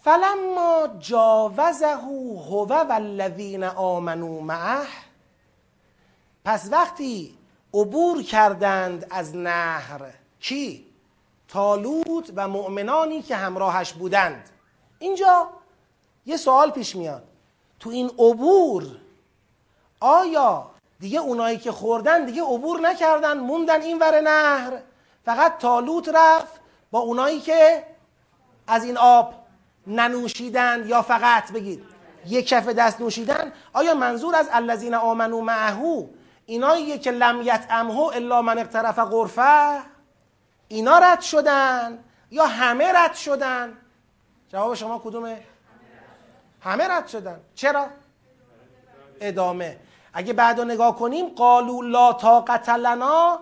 [0.00, 4.86] فلما جاوزه هو والذین آمنوا معه
[6.44, 7.38] پس وقتی
[7.74, 10.00] عبور کردند از نهر
[10.40, 10.86] کی؟
[11.48, 14.50] تالوت و مؤمنانی که همراهش بودند
[14.98, 15.48] اینجا
[16.26, 17.22] یه سوال پیش میاد
[17.80, 18.86] تو این عبور
[20.00, 20.70] آیا
[21.00, 24.78] دیگه اونایی که خوردن دیگه عبور نکردن موندن این ور نهر.
[25.24, 26.60] فقط تالوت رفت
[26.90, 27.84] با اونایی که
[28.66, 29.34] از این آب
[29.86, 31.84] ننوشیدن یا فقط بگید
[32.26, 33.52] یک کف دست نوشیدن.
[33.72, 36.06] آیا منظور از الذین آمنو معهو
[36.46, 39.80] ایناییه که لم یطعمه الا من اقترف غرفه.
[40.68, 43.78] اینا رد شدن یا همه رد شدن؟
[44.48, 45.40] جواب شما کدومه؟
[46.60, 47.40] همه رد شدن.
[47.54, 47.86] چرا؟
[49.20, 49.78] ادامه.
[50.12, 53.38] اگه بعد نگاه کنیم قالو لا طاقت لنا.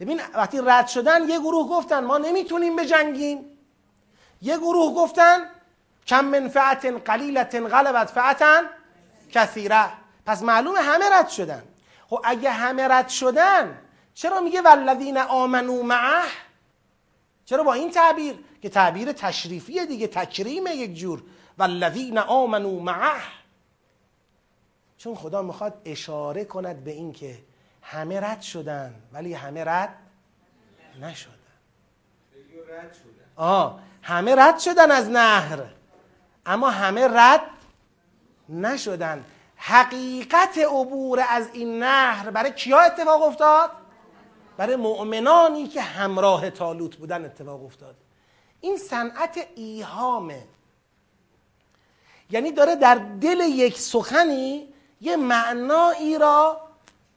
[0.00, 3.44] ببین وقتی رد شدن یه گروه گفتن ما نمی‌تونیم بجنگیم.
[4.42, 5.38] یه گروه گفتن
[6.06, 8.62] کم من فعت قلیلت غلبت فعتا
[9.32, 9.84] کثیره.
[10.26, 11.62] پس معلومه همه رد شدن.
[12.10, 13.78] خب اگه همه رد شدن
[14.14, 16.22] چرا میگه والذین آمنو معه؟
[17.44, 21.22] چرا با این تعبیر؟ که تعبیر تشریفیه دیگه تکریمه یک جور.
[21.58, 23.22] والذین آمنو معه.
[24.98, 27.38] چون خدا می‌خواد اشاره کند به این که
[27.82, 29.96] همه رد شدن ولی همه رد
[31.00, 31.32] نشدن.
[33.36, 35.62] آه همه رد شدن از نهر
[36.46, 37.40] اما همه رد
[38.48, 39.24] نشدن.
[39.56, 43.70] حقیقت عبور از این نهر برای کیا اتفاق افتاد؟
[44.56, 47.96] برای مؤمنانی که همراه تالوت بودن اتفاق افتاد.
[48.60, 50.44] این صنعت ایهامه.
[52.30, 54.68] یعنی داره در دل یک سخنی
[55.00, 56.60] یه معنایی را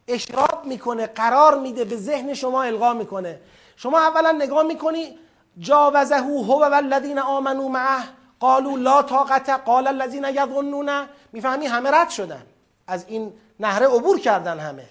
[0.07, 3.39] اشراب می‌کنه قرار میده به ذهن شما القا می‌کنه.
[3.75, 5.17] شما اولا نگاه می‌کنی
[5.59, 8.03] جاوزه هو و الذین آمنو معه
[8.39, 12.45] قالوا لا طاقت قال الذين يظنون می‌فهمی؟ همه رد شدن.
[12.87, 14.89] از این نهره عبور کردن همه.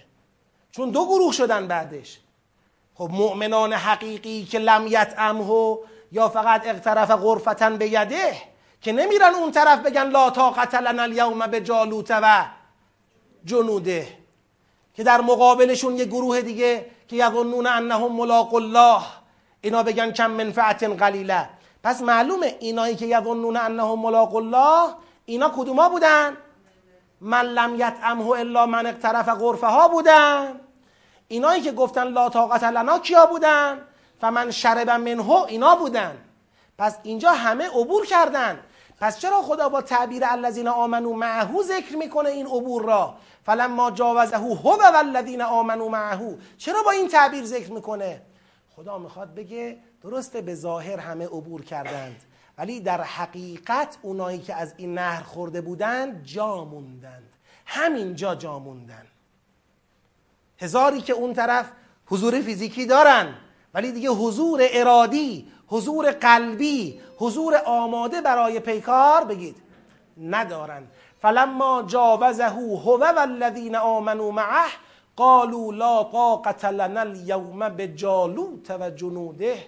[0.70, 2.18] چون دو گروه شدن بعدش.
[2.94, 5.76] خب مؤمنان حقیقی که لم یطعمه
[6.12, 8.36] یا فقط اقترف غرفتن به یده
[8.80, 12.44] که نمیرن اون طرف بگن لا طاقت لنا اليوم به جالوت و
[13.44, 14.08] جنوده
[14.94, 19.00] که در مقابلشون یه گروه دیگه که یظنون انهم ملاق الله.
[19.60, 21.48] اینا بگن کم منفعت قلیله.
[21.82, 24.94] پس معلومه اینایی که یظنون انهم ملاق الله
[25.24, 26.36] اینا کدوما بودن؟
[27.20, 30.60] من لم یطعمه الا من اقترف غرفه ها بودن.
[31.28, 33.80] اینایی که گفتن لا طاقت لنا کیا بودن؟
[34.20, 36.18] فمن شرب منه اینا بودن.
[36.78, 38.60] پس اینجا همه عبور کردن.
[39.00, 43.14] پس چرا خدا با تعبیر الذین آمنو معهو ذکر می‌کنه این عبور را؟
[43.46, 48.22] فلما جاوزه هو والذین آمنو معهو چرا با این تعبیر ذکر می‌کنه؟
[48.76, 52.22] خدا می‌خواد بگه درسته به ظاهر همه عبور کردند
[52.58, 57.32] ولی در حقیقت اونایی که از این نهر خورده بودند جا موندند.
[57.66, 59.06] همینجا جا موندن
[60.58, 61.70] هزاری که اون طرف
[62.06, 63.34] حضور فیزیکی دارن
[63.74, 69.56] ولی دیگه حضور ارادی حضور قلبی حضور آماده برای پیکار بگید.
[70.20, 70.86] ندارن.
[71.22, 74.68] فلما جاوزه هو والذین آمنوا معه
[75.16, 79.58] قالوا لا طاقت لنا اليوم بجالوت و جنوده.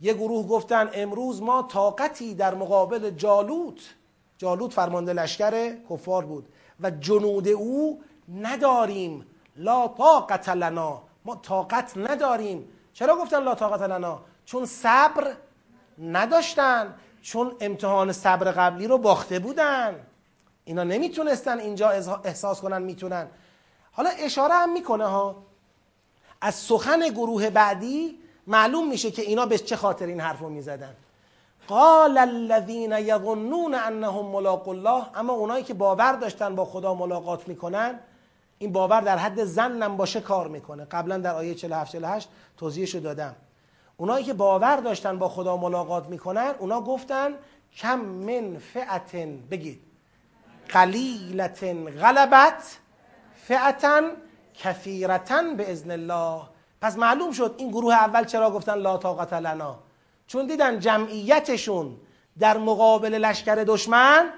[0.00, 3.94] یه گروه گفتن امروز ما طاقتی در مقابل جالوت.
[4.38, 6.48] جالوت فرمانده لشکر کفار بود.
[6.80, 8.00] و جنود او
[8.34, 9.26] نداریم.
[9.56, 11.02] لا طاقت لنا.
[11.24, 12.68] ما طاقت نداریم.
[12.92, 15.32] چرا گفتن لا طاقت لنا؟ چون صبر
[16.02, 19.94] نداشتن چون امتحان صبر قبلی رو باخته بودن.
[20.64, 21.90] اینا نمی‌تونستن اینجا
[22.24, 23.26] احساس کنن می‌تونن.
[23.92, 25.36] حالا اشاره هم می‌کنه ها.
[26.40, 30.94] از سخن گروه بعدی معلوم میشه که اینا به چه خاطر این حرف رو می‌زدن.
[31.68, 38.00] قال الذين يظنون انهم ملاق الله اما اونایی که باور داشتن با خدا ملاقات می‌کنن
[38.58, 40.84] این باور در حد زنم باشه کار می‌کنه.
[40.84, 43.36] قبلا در آیه 47 48 توضیحش رو دادم.
[44.00, 47.34] اونایی که باور داشتن با خدا ملاقات می‌کنن اونا گفتن
[47.76, 49.80] کم من فعتن بگید.
[50.68, 51.64] قلیلت
[52.02, 52.78] غلبت
[53.48, 54.02] فعتا
[54.54, 56.42] کثیرتا به ازن الله.
[56.80, 59.78] پس معلوم شد این گروه اول چرا گفتن لا طاقت لنا؟
[60.26, 61.96] چون دیدن جمعیتشون
[62.38, 64.30] در مقابل لشکر دشمن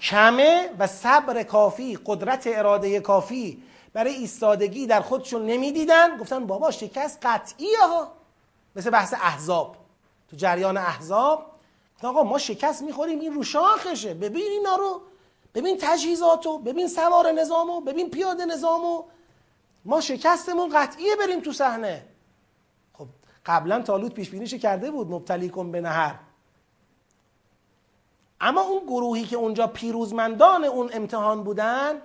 [0.00, 3.62] کمه و صبر کافی قدرت اراده کافی.
[3.92, 6.16] برای ایستادگی در خودشون نمی‌دیدن.
[6.18, 8.15] گفتن بابا شکست قطعیه ها.
[8.76, 9.76] مثل بحث احزاب.
[10.28, 11.46] تو جریان احزاب
[12.02, 14.14] آقا ما شکست می‌خوریم این رو شاخشه.
[14.14, 15.00] ببین اینا رو.
[15.54, 19.04] ببین تجهیزاتو ببین سوار نظامو ببین پیاده نظامو.
[19.84, 22.06] ما شکستمون قطعیه بریم تو صحنه.
[22.92, 23.06] خب
[23.46, 26.18] قبلا تالوت پیش بینیش کرده بود مبتلی کن به نهر.
[28.40, 32.02] اما اون گروهی که اونجا پیروزمندان اون امتحان بودن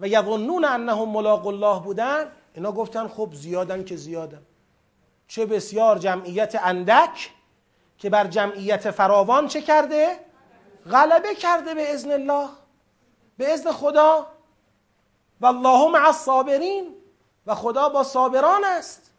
[0.00, 4.42] و یظنون انهم ملاق الله بودن اینا گفتن خب زیادن که زیادن.
[5.32, 7.30] چه بسیار جمعیت اندک
[7.98, 10.18] که بر جمعیت فراوان چه کرده؟
[10.90, 12.48] غلبه کرده به ازن الله
[13.36, 14.26] به ازن خدا.
[15.40, 16.94] و الله مع الصابرین
[17.46, 19.10] و خدا با صابران است.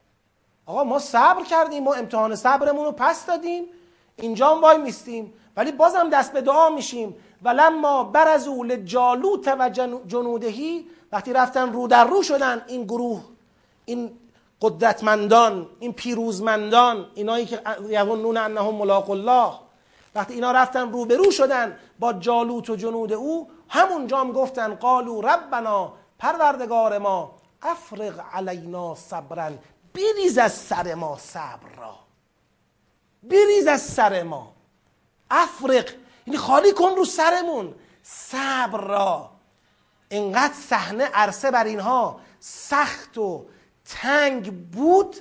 [0.65, 3.64] آقا ما صبر کردیم ما امتحان صبرمون رو پس دادیم.
[4.15, 7.15] اینجا وای میستیم ولی بازم دست به دعا میشیم.
[7.44, 9.69] و لما برزو لجالوت و
[10.07, 13.23] جنودهی وقتی رفتن رو در رو شدن این گروه
[13.85, 14.19] این
[14.64, 19.53] قدرتمندان این پیروزمندان اینایی که یظنون انهم ملاق الله.
[20.15, 25.94] وقتی اینا رفتن روبرو شدن با جالوت و جنود او همونجا هم گفتن قالو ربنا
[26.19, 29.52] پروردگار ما افرغ علینا صبرا
[29.94, 31.95] بریز از سر ما صبر را.
[33.23, 34.53] بریز از سر ما.
[35.31, 35.90] افرق
[36.27, 37.76] یعنی خالی کن رو سرمون.
[38.03, 39.30] صبر را.
[40.11, 43.45] انقدر صحنه عرصه بر اینها سخت و
[43.86, 45.16] تنگ بود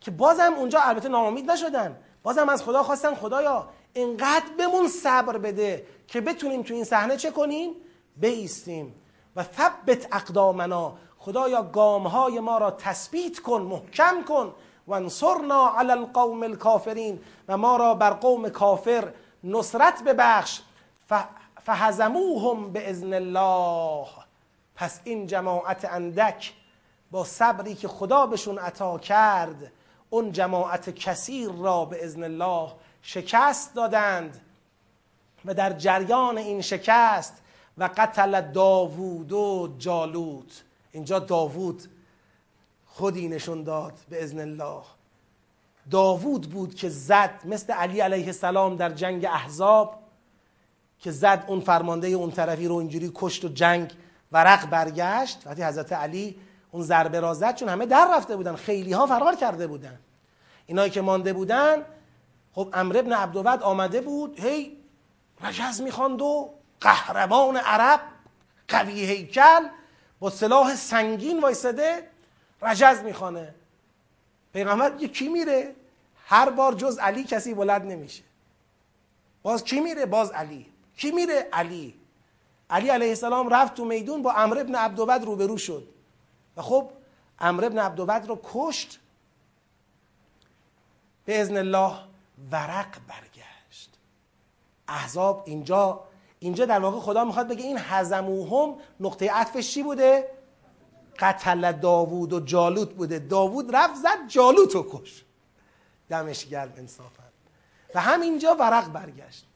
[0.00, 1.98] که بازم اونجا البته ناامید نشدن.
[2.22, 7.30] بازم از خدا خواستن خدایا انقدر بمون صبر بده که بتونیم تو این صحنه چه
[7.30, 7.70] کنیم؟
[8.16, 8.94] بیستیم.
[9.36, 10.96] و ثبت اقدامنا.
[11.18, 14.54] خدایا گامهای ما را تثبیت کن محکم کن.
[14.86, 17.20] و انصرنا علی القوم الکافرین.
[17.48, 19.12] و ما را بر قوم کافر
[19.44, 20.60] نصرت ببخش.
[21.62, 24.06] فهزموهم به ازن الله.
[24.74, 26.52] پس این جماعت اندک
[27.10, 29.72] با صبری که خدا بهشون عطا کرد
[30.10, 32.72] اون جماعت کثیر را به ازن الله
[33.02, 34.40] شکست دادند
[35.44, 37.42] و در جریان این شکست
[37.78, 40.62] و قتل داوود و جالوت.
[40.92, 41.82] اینجا داوود
[42.86, 44.82] خودی نشون داد به ازن الله.
[45.90, 49.98] داوود بود که زد مثل علی علیه السلام در جنگ احزاب
[50.98, 53.92] که زد اون فرمانده اون طرفی رو اینجوری کشت و جنگ
[54.32, 55.46] ورق برگشت.
[55.46, 56.36] وقتی حضرت علی
[56.70, 59.98] اون ضربه را زد چون همه در رفته بودن خیلی ها فرار کرده بودن.
[60.66, 61.84] اینایی که مانده بودن
[62.52, 64.76] خب امر ابن عبدود آمده بود هی
[65.42, 68.00] رجز می‌خواند و قهرمان عرب
[68.68, 69.68] قوی هیکل
[70.20, 72.08] با سلاح سنگین وایساده
[72.62, 73.54] رجز می‌خوانه.
[74.52, 75.74] پیغمبر میگه کی میره؟
[76.26, 78.22] هر بار جز علی کسی بلد نمیشه.
[79.42, 80.66] باز کی میره؟ باز علی.
[80.96, 81.94] کی میره؟ علی.
[82.70, 85.88] علی علیه السلام رفت تو میدون با امر ابن عبدوبد روبرو شد.
[86.56, 86.90] و خب
[87.38, 89.00] امر ابن عبدوبد رو کشت.
[91.24, 91.98] به ازن الله
[92.50, 93.98] ورق برگشت.
[94.88, 96.00] احزاب اینجا
[96.38, 100.30] اینجا در واقع خدا می‌خواد بگه این هزموهم نقطه عطفش چی بوده؟
[101.18, 103.18] قتل داوود و جالوت بوده.
[103.18, 105.24] داوود رفت زد جالوت رو کش
[106.08, 107.22] دمش گرم انصافا.
[107.94, 109.46] و همینجا ورق برگشت.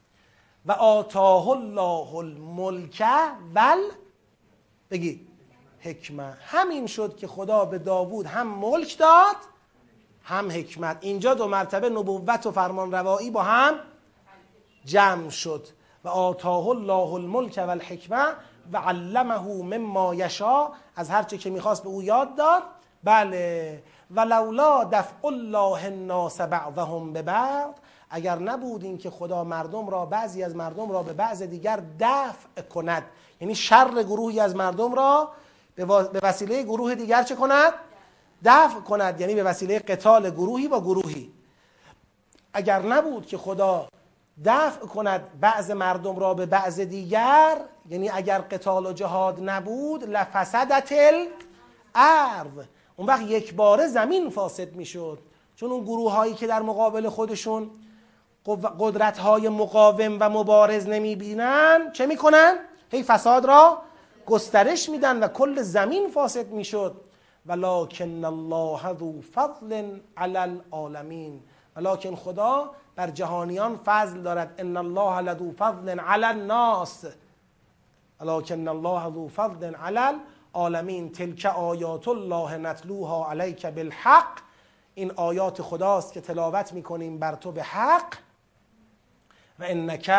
[0.66, 3.02] و آتاه الله الملک
[3.55, 3.90] ول
[4.90, 5.30] بگی
[5.81, 6.36] حکمت.
[6.40, 9.36] همین شد که خدا به داوود هم ملک داد
[10.24, 10.97] هم حکمت.
[11.01, 13.74] اینجا دو مرتبه نبوت و فرمان روایی با هم
[14.85, 15.66] جمع شد.
[16.05, 18.27] و آتاه الله الملک و الحکمه
[18.73, 19.39] و علمه
[19.78, 22.62] مما یشا از هرچه که می‌خواست به او یاد داد.
[23.05, 23.82] بله.
[24.11, 27.74] و لولا دفع الله الناس بعضهم به بعض
[28.11, 32.62] اگر نبود این که خدا مردم را بعضی از مردم را به بعض دیگر دفع
[32.74, 33.05] کند.
[33.40, 35.28] یعنی شر گروهی از مردم را
[35.86, 37.73] به وسیله گروه دیگر چه کند؟
[38.44, 39.20] دفع کند.
[39.20, 41.32] یعنی به وسیله قتال گروهی با گروهی.
[42.52, 43.89] اگر نبود که خدا
[44.44, 47.57] دفع کند بعض مردم را به بعض دیگر
[47.89, 52.66] یعنی اگر قتال و جهاد نبود لفسدت الارض.
[52.97, 55.19] اون وقت یک باره زمین فاسد می‌شد.
[55.57, 57.70] چون اون گروه هایی که در مقابل خودشون
[58.78, 62.57] قدرت های مقاوم و مبارز نمی بینن چه می‌کنن؟
[62.90, 63.82] هی فساد را
[64.31, 67.01] گسترش میدن و کل زمین فاسد می‌شد.
[67.47, 71.43] ولکن الله ذو فضل علی العالمین.
[71.77, 74.55] ولکن خدا بر جهانیان فضل دارد.
[74.59, 77.05] ان الله لذو فضل علی الناس.
[78.20, 79.98] ولکن الله ذو فضل علی
[80.55, 81.12] العالمین.
[81.12, 84.39] تلک آیات الله نتلوها علیک بالحق.
[84.94, 88.15] این آیات خداست که تلاوت می‌کنیم بر تو به حق.
[89.59, 90.11] و انک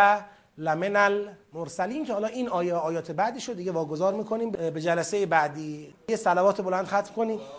[0.61, 5.93] لمن المرسلین که حالا این آیه آیات بعدی شو دیگه واگذار می‌کنیم به جلسه بعدی
[6.09, 7.39] یه صلوات بلند ختم کنیم.